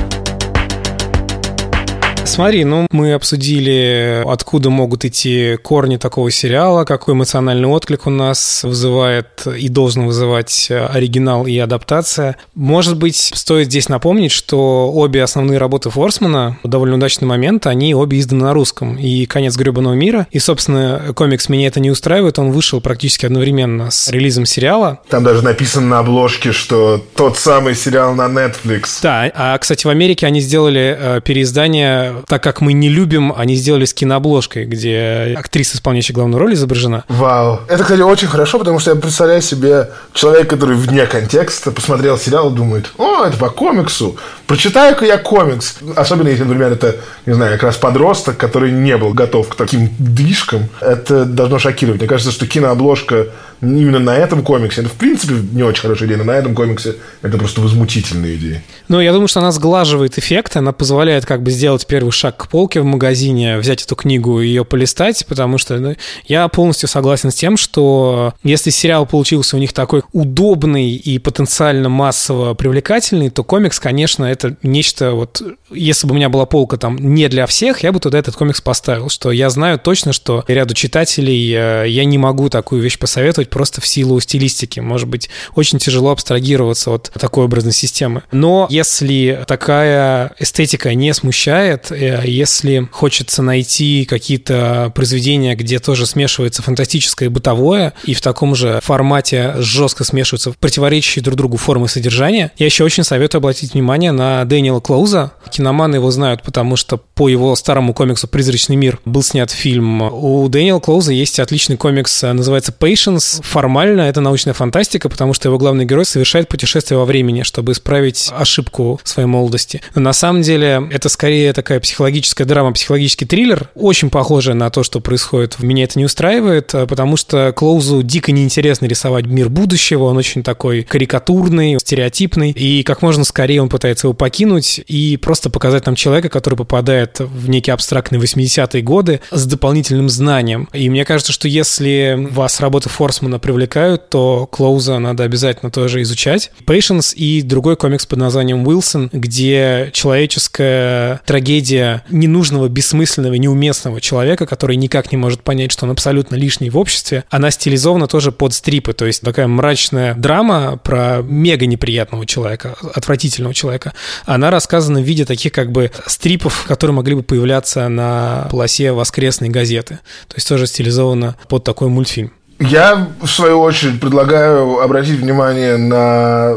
Смотри, 2.39 2.63
ну 2.63 2.87
мы 2.93 3.15
обсудили, 3.15 4.23
откуда 4.25 4.71
могут 4.71 5.05
идти 5.05 5.57
корни 5.61 5.97
такого 5.97 6.31
сериала, 6.31 6.85
какой 6.85 7.15
эмоциональный 7.15 7.67
отклик 7.67 8.07
у 8.07 8.11
нас 8.11 8.63
вызывает 8.63 9.45
и 9.45 9.69
должен 9.69 10.07
вызывать 10.07 10.71
оригинал 10.71 11.49
и 11.49 11.59
адаптация. 11.59 12.37
Может 12.55 12.97
быть, 12.97 13.17
стоит 13.17 13.67
здесь 13.67 13.89
напомнить, 13.89 14.31
что 14.31 14.89
обе 14.93 15.25
основные 15.25 15.59
работы 15.59 15.91
Форсмана, 15.91 16.57
довольно 16.63 16.95
удачный 16.95 17.27
момент, 17.27 17.67
они 17.67 17.93
обе 17.93 18.21
изданы 18.21 18.45
на 18.45 18.55
русском. 18.55 18.95
И 18.95 19.27
«Конец 19.27 19.57
гребаного 19.57 19.95
мира», 19.95 20.29
и, 20.31 20.39
собственно, 20.39 21.13
комикс 21.17 21.49
«Меня 21.49 21.67
это 21.67 21.81
не 21.81 21.91
устраивает», 21.91 22.39
он 22.39 22.53
вышел 22.53 22.81
практически 22.81 23.27
одновременно 23.27 23.91
с 23.91 24.11
релизом 24.13 24.47
сериала. 24.47 25.01
Там 25.09 25.25
даже 25.25 25.43
написано 25.43 25.89
на 25.89 25.99
обложке, 25.99 26.53
что 26.53 27.05
тот 27.17 27.37
самый 27.37 27.75
сериал 27.75 28.15
на 28.15 28.27
Netflix. 28.27 29.01
Да, 29.03 29.29
а, 29.35 29.59
кстати, 29.59 29.89
в 29.89 29.91
Америке 29.91 30.25
они 30.25 30.41
сделали 30.41 30.97
э, 30.97 31.21
переиздание 31.25 32.15
так 32.29 32.43
как 32.43 32.61
мы 32.61 32.75
не 32.75 32.89
любим, 32.89 33.33
они 33.37 33.57
сделали 33.57 33.87
с 33.87 33.95
кинообложкой, 33.95 34.67
где 34.67 35.35
актриса, 35.37 35.77
исполняющая 35.77 36.15
главную 36.15 36.39
роль, 36.39 36.55
изображена. 36.55 37.05
Вау. 37.09 37.61
Это, 37.69 37.83
кстати, 37.83 38.03
очень 38.03 38.29
хорошо, 38.29 38.59
потому 38.59 38.79
что 38.79 38.91
я 38.91 38.97
представляю 38.97 39.41
себе 39.41 39.89
человека, 40.13 40.57
который 40.57 40.77
вне 40.77 41.07
контекста 41.07 41.73
посмотрел 41.73 42.19
сериал 42.19 42.53
и 42.53 42.55
думает, 42.55 42.93
о, 42.99 43.25
это 43.25 43.39
по 43.39 43.49
комиксу, 43.49 44.17
прочитаю-ка 44.47 45.07
я 45.07 45.17
комикс. 45.17 45.77
Особенно 45.97 46.29
если, 46.29 46.45
например, 46.45 46.73
это, 46.73 46.97
не 47.25 47.33
знаю, 47.33 47.53
как 47.53 47.63
раз 47.63 47.77
подросток, 47.77 48.37
который 48.37 48.73
не 48.73 48.97
был 48.99 49.15
готов 49.15 49.49
к 49.49 49.55
таким 49.55 49.91
дышкам. 49.99 50.69
Это 50.81 51.25
должно 51.25 51.59
шокировать. 51.59 52.01
Мне 52.01 52.09
кажется, 52.09 52.33
что 52.33 52.47
кинообложка 52.47 53.29
именно 53.61 53.99
на 53.99 54.17
этом 54.17 54.43
комиксе, 54.43 54.83
это 54.83 54.91
в 54.91 54.95
принципе 54.95 55.35
не 55.53 55.63
очень 55.63 55.83
хорошая 55.83 56.09
идея, 56.09 56.19
но 56.19 56.25
на 56.25 56.33
этом 56.33 56.55
комиксе 56.55 56.97
это 57.23 57.39
просто 57.39 57.61
возмутительная 57.61 58.35
идея. 58.37 58.63
Ну, 58.89 59.01
я 59.01 59.13
думаю, 59.13 59.29
что 59.29 59.41
она 59.41 59.53
сглаживает 59.53 60.19
эффект, 60.19 60.57
она 60.57 60.73
позволяет 60.73 61.27
как 61.27 61.43
бы 61.43 61.51
сделать 61.51 61.87
первый 61.87 62.11
шаг 62.11 62.37
к 62.37 62.49
полке 62.49 62.81
в 62.81 62.85
магазине, 62.85 63.59
взять 63.59 63.85
эту 63.85 63.97
книгу 63.97 64.41
и 64.41 64.49
ее 64.49 64.65
полистать, 64.65 65.25
потому 65.27 65.59
что 65.59 65.79
ну, 65.79 65.97
я 66.27 66.49
полностью 66.49 66.89
согласен 66.89 67.31
с 67.31 67.35
тем, 67.35 67.57
что 67.57 68.35
если 68.43 68.71
сериал 68.71 69.07
получился 69.07 69.57
у 69.57 69.59
них 69.59 69.73
такой 69.73 70.03
удобный 70.13 70.91
и 70.93 71.19
потенциально 71.19 71.89
массово 71.89 72.55
привлекательный, 72.55 73.31
то 73.31 73.45
комикс, 73.45 73.81
конечно, 73.81 74.25
это 74.25 74.57
нечто 74.63 75.13
вот... 75.13 75.43
Если 75.71 76.07
бы 76.07 76.13
у 76.13 76.17
меня 76.17 76.29
была 76.29 76.47
полка 76.47 76.77
там 76.79 76.97
не 76.97 77.29
для 77.29 77.47
всех, 77.47 77.83
я 77.83 77.93
бы 77.93 78.01
туда 78.01 78.19
этот 78.19 78.37
комикс 78.37 78.61
поставил, 78.61 79.11
что 79.11 79.31
я 79.31 79.51
знаю 79.51 79.79
точно, 79.79 80.13
что 80.13 80.45
ряду 80.49 80.75
читателей 80.75 81.53
э, 81.55 81.89
я 81.89 82.05
не 82.05 82.17
могу 82.17 82.49
такую 82.49 82.81
вещь 82.81 82.99
посоветовать 82.99 83.48
просто 83.51 83.81
в 83.81 83.87
силу 83.87 84.21
стилистики. 84.21 84.81
Может 84.81 85.09
быть, 85.09 85.29
очень 85.55 85.79
тяжело 85.79 86.11
абстрагироваться 86.11 86.93
от 86.93 87.11
такой 87.19 87.45
образной 87.45 87.73
системы. 87.73 88.23
Но 88.33 88.67
если 88.71 89.45
такая 89.47 90.33
эстетика 90.39 90.95
не 90.95 91.13
смущает, 91.15 91.91
э, 91.91 92.23
если 92.25 92.89
хочется 92.91 93.43
найти 93.43 94.05
какие-то 94.05 94.93
произведения, 94.95 95.55
где 95.55 95.79
тоже 95.79 96.07
смешивается 96.07 96.63
фантастическое 96.63 97.27
и 97.27 97.29
бытовое, 97.29 97.95
и 98.05 98.15
в 98.15 98.21
таком 98.21 98.55
же 98.55 98.81
формате 98.83 99.55
жестко 99.59 100.05
смешиваются 100.05 100.53
противоречащие 100.59 101.23
друг 101.23 101.37
другу 101.37 101.57
формы 101.57 101.89
содержания, 101.89 102.53
я 102.57 102.67
еще 102.67 102.85
очень 102.85 103.05
советую 103.05 103.41
обратить 103.41 103.75
внимание 103.75 104.13
на 104.13 104.45
Дэниела 104.45 104.81
Клоуза. 104.81 105.33
Киноманы 105.51 105.97
его 105.97 106.11
знают, 106.11 106.43
потому 106.43 106.77
что 106.77 106.97
по 106.97 107.29
его 107.29 107.55
старому 107.57 107.95
комиксу 107.95 108.29
«Призрачный 108.29 108.77
мир» 108.77 109.01
был 109.05 109.23
снят 109.23 109.51
фильм. 109.51 110.03
У 110.03 110.49
Дэниела 110.49 110.81
Клоуза 110.81 111.13
есть 111.13 111.39
отличный 111.41 111.77
комикс, 111.77 112.23
называется 112.23 112.75
«Patience». 112.79 113.38
Формально 113.43 114.03
это 114.03 114.21
научная 114.21 114.55
фантастика, 114.55 115.09
потому 115.09 115.35
что 115.35 115.49
его 115.49 115.59
главный 115.59 115.85
герой 115.85 116.05
совершает 116.05 116.49
путешествие 116.49 116.99
во 116.99 117.05
времени, 117.05 117.43
чтобы 117.43 117.73
исправить 117.73 118.31
ошибку 118.33 119.01
своей 119.05 119.29
молодости. 119.29 119.81
Но 119.95 120.01
на 120.01 120.13
самом 120.13 120.43
деле 120.43 120.89
это 120.91 121.09
скорее 121.09 121.53
такая 121.53 121.81
психологическая 121.81 122.47
драма, 122.47 122.73
психологический 122.73 123.27
триллер, 123.27 123.71
очень 123.75 124.11
похожая 124.11 124.55
на 124.55 124.71
то, 124.71 124.83
что 124.83 125.01
происходит. 125.01 125.59
Меня 125.59 125.85
это 125.85 125.99
не 125.99 126.05
устраивает, 126.05 126.75
э, 126.75 126.87
потому 126.87 127.17
что 127.17 127.53
Клоузу 127.53 128.03
дико 128.03 128.33
неинтересно 128.33 128.87
рисовать 128.87 129.27
мир 129.27 129.49
будущего, 129.49 130.05
он 130.05 130.17
очень 130.17 130.43
такой 130.43 130.83
карикатурный, 130.83 131.79
стереотипный, 131.81 132.51
и 132.51 132.83
как 132.83 133.03
можно 133.03 133.25
скорее 133.25 133.63
он 133.63 133.69
пытается 133.69 134.07
его 134.07 134.15
покинуть 134.15 134.81
и 134.87 135.17
просто 135.17 135.51
показать 135.51 135.87
нам 135.87 135.95
человека, 135.95 136.29
который 136.29 136.57
попадает 136.57 137.21
в 137.21 137.49
некие 137.49 137.75
абстрактные 137.75 138.21
80-е 138.21 138.83
годы 138.83 139.21
с 139.31 139.47
дополнительным 139.47 140.09
знанием. 140.09 140.69
И 140.73 140.89
мне 140.91 141.05
кажется, 141.05 141.33
что 141.33 141.49
если 141.49 142.29
вас 142.31 142.61
работы 142.61 142.89
Форсмана 143.29 143.39
привлекают, 143.39 144.09
то 144.09 144.47
Клоуза 144.47 144.99
надо 144.99 145.25
обязательно 145.25 145.71
тоже 145.71 146.01
изучать. 146.03 146.51
Patience 146.67 147.15
и 147.15 147.43
другой 147.43 147.77
комикс 147.77 148.07
под 148.07 148.19
названием 148.19 148.67
Уилсон, 148.67 149.11
где 149.13 149.91
человеческая 149.93 151.21
трагедия 151.27 152.05
ненужного, 152.09 152.69
бессмысленного, 152.69 153.35
неуместного 153.35 154.01
человека, 154.01 154.47
который 154.47 154.77
никак 154.77 155.13
не 155.13 155.19
может 155.19 155.43
понять, 155.43 155.73
что 155.73 155.85
он 155.85 155.91
абсолютно 155.91 156.37
лишний 156.37 156.71
в 156.71 156.79
обществе, 156.79 157.25
она 157.29 157.51
стилизована 157.51 158.07
тоже 158.07 158.33
под 158.33 158.55
стрипы, 158.55 158.95
то 158.95 159.05
есть 159.05 159.21
такая 159.21 159.47
мрачная 159.47 160.15
драма 160.15 160.79
про 160.83 161.21
мега 161.23 161.67
неприятного 161.67 162.25
человека, 162.25 162.77
отвратительного 162.95 163.53
человека. 163.53 163.93
Она 164.25 164.51
рассказана 164.51 165.01
в 165.01 165.05
виде 165.05 165.25
таких 165.27 165.53
как 165.53 165.71
бы 165.71 165.91
стрипов, 166.07 166.65
которые 166.67 166.95
могли 166.95 167.15
бы 167.15 167.23
появляться 167.23 167.89
на 167.89 168.49
полосе 168.51 168.93
воскресной 168.93 169.51
газеты. 169.51 169.99
То 170.29 170.37
есть 170.37 170.49
тоже 170.49 170.67
стилизовано 170.67 171.37
под 171.49 171.65
такой 171.65 171.89
мультфильм. 171.89 172.33
Я, 172.61 173.09
в 173.21 173.29
свою 173.29 173.61
очередь, 173.61 174.01
предлагаю 174.01 174.81
обратить 174.81 175.21
внимание 175.21 175.77
на 175.77 176.57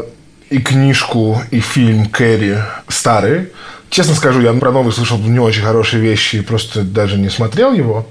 и 0.50 0.58
книжку, 0.58 1.40
и 1.50 1.60
фильм 1.60 2.06
Кэрри 2.06 2.58
старые. 2.88 3.50
Честно 3.88 4.14
скажу, 4.14 4.40
я 4.40 4.52
про 4.52 4.72
новый 4.72 4.92
слышал 4.92 5.18
не 5.18 5.38
очень 5.38 5.62
хорошие 5.62 6.02
вещи 6.02 6.36
и 6.36 6.40
просто 6.40 6.82
даже 6.82 7.18
не 7.18 7.30
смотрел 7.30 7.72
его. 7.72 8.06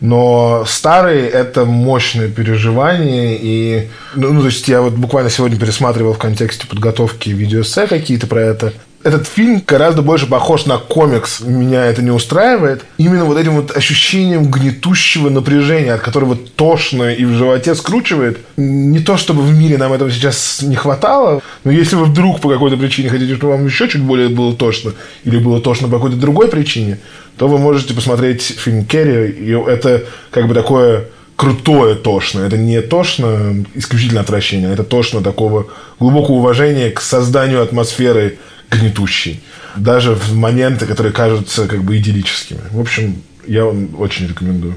Но 0.00 0.64
старые– 0.66 1.28
это 1.30 1.64
мощное 1.64 2.28
переживание. 2.28 3.38
И, 3.40 3.88
ну, 4.14 4.32
ну, 4.32 4.40
то 4.40 4.46
есть 4.46 4.68
я 4.68 4.82
вот 4.82 4.92
буквально 4.92 5.30
сегодня 5.30 5.58
пересматривал 5.58 6.12
в 6.12 6.18
контексте 6.18 6.66
подготовки 6.66 7.30
видеоэссе 7.30 7.86
какие-то 7.86 8.26
про 8.26 8.40
это. 8.40 8.72
Этот 9.02 9.26
фильм 9.26 9.62
гораздо 9.66 10.02
больше 10.02 10.26
похож 10.26 10.66
на 10.66 10.78
комикс. 10.78 11.40
Меня 11.40 11.84
это 11.86 12.02
не 12.02 12.10
устраивает. 12.10 12.84
Именно 12.98 13.24
вот 13.24 13.38
этим 13.38 13.56
вот 13.56 13.76
ощущением 13.76 14.50
гнетущего 14.50 15.28
напряжения, 15.28 15.94
от 15.94 16.00
которого 16.00 16.36
тошно 16.36 17.12
и 17.12 17.24
в 17.24 17.32
животе 17.34 17.74
скручивает. 17.74 18.38
Не 18.56 18.98
то, 19.00 19.16
чтобы 19.16 19.42
в 19.42 19.54
мире 19.54 19.78
нам 19.78 19.92
этого 19.92 20.10
сейчас 20.10 20.60
не 20.62 20.74
хватало, 20.74 21.40
но 21.64 21.70
если 21.70 21.96
вы 21.96 22.06
вдруг 22.06 22.40
по 22.40 22.48
какой-то 22.48 22.76
причине 22.76 23.08
хотите, 23.08 23.36
чтобы 23.36 23.52
вам 23.52 23.66
еще 23.66 23.88
чуть 23.88 24.02
более 24.02 24.28
было 24.28 24.54
тошно, 24.54 24.92
или 25.24 25.38
было 25.38 25.60
тошно 25.60 25.88
по 25.88 25.94
какой-то 25.94 26.16
другой 26.16 26.48
причине, 26.48 26.98
то 27.38 27.48
вы 27.48 27.58
можете 27.58 27.94
посмотреть 27.94 28.42
фильм 28.42 28.84
Керри, 28.84 29.30
и 29.30 29.50
это 29.52 30.04
как 30.30 30.48
бы 30.48 30.54
такое 30.54 31.06
крутое 31.36 31.94
тошно. 31.94 32.40
Это 32.40 32.56
не 32.56 32.80
тошно 32.80 33.64
исключительно 33.74 34.22
отвращение, 34.22 34.72
это 34.72 34.84
тошно 34.84 35.20
такого 35.20 35.66
глубокого 36.00 36.36
уважения 36.36 36.90
к 36.90 37.00
созданию 37.00 37.62
атмосферы 37.62 38.38
гнетущий. 38.70 39.40
Даже 39.76 40.14
в 40.14 40.34
моменты, 40.34 40.86
которые 40.86 41.12
кажутся 41.12 41.66
как 41.66 41.82
бы 41.82 41.96
идиллическими. 41.98 42.60
В 42.70 42.80
общем, 42.80 43.22
я 43.46 43.64
вам 43.64 44.00
очень 44.00 44.26
рекомендую. 44.26 44.74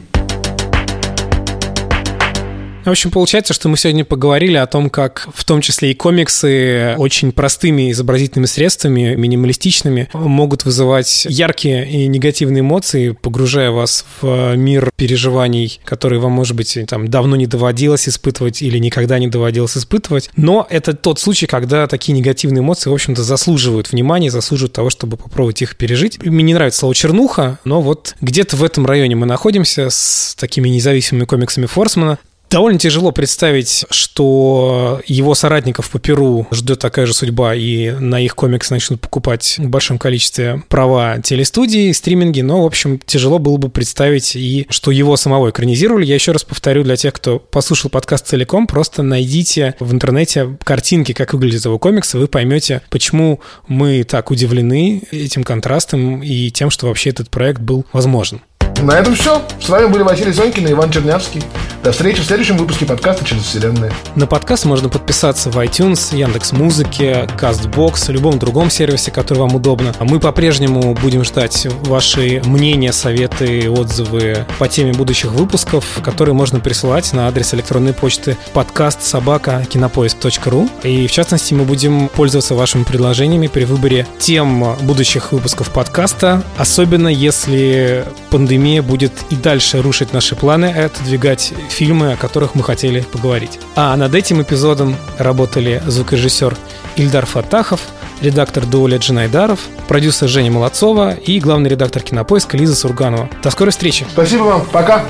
В 2.86 2.90
общем, 2.90 3.12
получается, 3.12 3.54
что 3.54 3.70
мы 3.70 3.78
сегодня 3.78 4.04
поговорили 4.04 4.56
о 4.56 4.66
том, 4.66 4.90
как 4.90 5.28
в 5.34 5.44
том 5.44 5.62
числе 5.62 5.92
и 5.92 5.94
комиксы 5.94 6.96
очень 6.98 7.32
простыми 7.32 7.92
изобразительными 7.92 8.48
средствами, 8.48 9.16
минималистичными, 9.16 10.10
могут 10.14 10.66
вызывать 10.66 11.28
яркие 11.30 11.88
и 11.88 12.08
негативные 12.08 12.62
эмоции, 12.62 13.12
погружая 13.12 13.72
вас 13.72 14.06
в 14.22 14.56
мир 14.56 14.92
переживаний, 14.96 15.80
которые 15.84 16.20
вам, 16.20 16.32
может 16.32 16.56
быть, 16.56 16.78
там 16.88 17.10
давно 17.10 17.36
не 17.36 17.48
доводилось 17.48 18.08
испытывать 18.08 18.62
или 18.62 18.80
никогда 18.80 19.20
не 19.20 19.28
доводилось 19.28 19.78
испытывать. 19.78 20.32
Но 20.36 20.66
это 20.70 20.94
тот 20.94 21.20
случай, 21.20 21.46
когда 21.46 21.86
такие 21.86 22.14
негативные 22.18 22.62
эмоции, 22.62 22.90
в 22.90 22.94
общем-то, 22.94 23.22
заслуживают 23.22 23.92
внимания, 23.92 24.32
заслуживают 24.32 24.74
того, 24.74 24.90
чтобы 24.90 25.18
попробовать 25.18 25.62
их 25.62 25.76
пережить. 25.76 26.24
Мне 26.26 26.44
не 26.44 26.54
нравится 26.54 26.80
слово 26.80 26.96
«чернуха», 26.96 27.60
но 27.66 27.82
вот 27.82 28.16
где-то 28.22 28.56
в 28.56 28.64
этом 28.64 28.86
районе 28.86 29.16
мы 29.16 29.26
находимся 29.26 29.90
с 29.90 30.36
такими 30.40 30.70
независимыми 30.70 31.26
комиксами 31.26 31.66
Форсмана. 31.66 32.18
Довольно 32.50 32.80
тяжело 32.80 33.12
представить, 33.12 33.86
что 33.92 35.02
его 35.06 35.36
соратников 35.36 35.92
по 35.92 36.00
Перу 36.00 36.48
ждет 36.52 36.80
такая 36.80 37.06
же 37.06 37.14
судьба, 37.14 37.54
и 37.54 37.92
на 37.92 38.20
их 38.20 38.36
комикс 38.36 38.72
начнут 38.72 39.00
покупать 39.00 39.58
в 39.60 39.70
большом 39.70 40.00
количестве 40.00 40.64
права 40.68 41.20
телестудии, 41.20 41.92
стриминги, 41.92 42.42
но, 42.42 42.64
в 42.64 42.66
общем, 42.66 43.00
тяжело 43.06 43.38
было 43.38 43.58
бы 43.58 43.70
представить 43.70 44.36
и 44.36 44.66
что 44.72 44.90
его 44.90 45.16
самого 45.16 45.52
экранизировали. 45.52 46.06
Я 46.06 46.16
еще 46.16 46.32
раз 46.32 46.44
повторю 46.44 46.84
для 46.84 46.96
тех, 46.96 47.14
кто 47.14 47.38
послушал 47.38 47.92
подкаст 47.92 48.28
целиком, 48.28 48.66
просто 48.66 49.04
найдите 49.04 49.76
в 49.80 49.94
интернете 49.94 50.58
картинки, 50.64 51.12
как 51.12 51.34
выглядит 51.34 51.66
его 51.66 51.78
комикс, 51.78 52.16
и 52.16 52.18
вы 52.18 52.28
поймете, 52.28 52.82
почему 52.90 53.42
мы 53.68 54.04
так 54.04 54.32
удивлены 54.32 55.04
этим 55.12 55.44
контрастом 55.44 56.24
и 56.24 56.50
тем, 56.50 56.72
что 56.72 56.88
вообще 56.88 57.12
этот 57.12 57.30
проект 57.30 57.62
был 57.62 57.86
возможен. 57.94 58.42
На 58.82 58.94
этом 58.94 59.14
все. 59.14 59.42
С 59.60 59.68
вами 59.68 59.88
были 59.88 60.04
Василий 60.04 60.32
Сонькин 60.32 60.68
и 60.68 60.72
Иван 60.72 60.90
Чернявский. 60.90 61.44
До 61.84 61.94
встречи 61.94 62.22
в 62.22 62.26
следующем 62.26 62.58
выпуске 62.58 62.86
подкаста 62.86 63.24
«Через 63.24 63.44
вселенную». 63.44 63.92
На 64.16 64.28
подкаст 64.28 64.66
можно 64.66 64.90
подписаться 64.90 65.50
в 65.50 65.58
iTunes, 65.58 66.14
Яндекс 66.14 66.52
Музыке, 66.52 67.26
CastBox, 67.38 68.12
любом 68.12 68.38
другом 68.38 68.70
сервисе, 68.70 69.12
который 69.12 69.40
вам 69.40 69.56
удобно. 69.56 69.94
А 69.98 70.04
мы 70.04 70.20
по-прежнему 70.20 70.94
будем 70.94 71.24
ждать 71.24 71.68
ваши 71.84 72.42
мнения, 72.46 72.92
советы, 72.92 73.70
отзывы 73.70 74.46
по 74.60 74.68
теме 74.68 74.92
будущих 74.92 75.32
выпусков, 75.32 75.86
которые 76.04 76.36
можно 76.36 76.60
присылать 76.60 77.14
на 77.14 77.30
адрес 77.30 77.54
электронной 77.54 77.94
почты 77.94 78.36
подкаст 78.54 79.02
собака 79.02 79.66
кинопоиск.ру. 79.70 80.70
И 80.84 81.08
в 81.08 81.12
частности 81.12 81.54
мы 81.54 81.64
будем 81.64 82.10
пользоваться 82.10 82.56
вашими 82.56 82.84
предложениями 82.84 83.48
при 83.48 83.64
выборе 83.64 84.06
тем 84.20 84.76
будущих 84.82 85.32
выпусков 85.32 85.70
подкаста, 85.70 86.44
особенно 86.58 87.08
если 87.08 88.06
пандемия 88.32 88.69
будет 88.82 89.12
и 89.30 89.36
дальше 89.36 89.82
рушить 89.82 90.14
наши 90.14 90.36
планы, 90.36 90.66
отодвигать 90.68 91.54
фильмы, 91.70 92.14
о 92.14 92.18
которых 92.18 92.56
мы 92.56 92.64
хотели 92.64 93.02
поговорить. 93.02 93.60
А 93.76 93.96
над 93.96 94.16
этим 94.16 94.42
эпизодом 94.42 94.96
работали 95.18 95.82
звукорежиссер 95.86 96.56
Ильдар 96.96 97.26
Фатахов, 97.26 97.82
редактор 98.22 98.66
Дуоля 98.66 98.98
Джинайдаров, 98.98 99.60
продюсер 99.88 100.28
Женя 100.28 100.52
Молодцова 100.52 101.14
и 101.14 101.40
главный 101.40 101.70
редактор 101.70 102.02
кинопоиска 102.02 102.58
Лиза 102.58 102.76
Сурганова. 102.76 103.30
До 103.44 103.50
скорой 103.52 103.72
встречи. 103.72 104.06
Спасибо 104.12 104.44
вам. 104.44 104.66
Пока. 104.72 105.06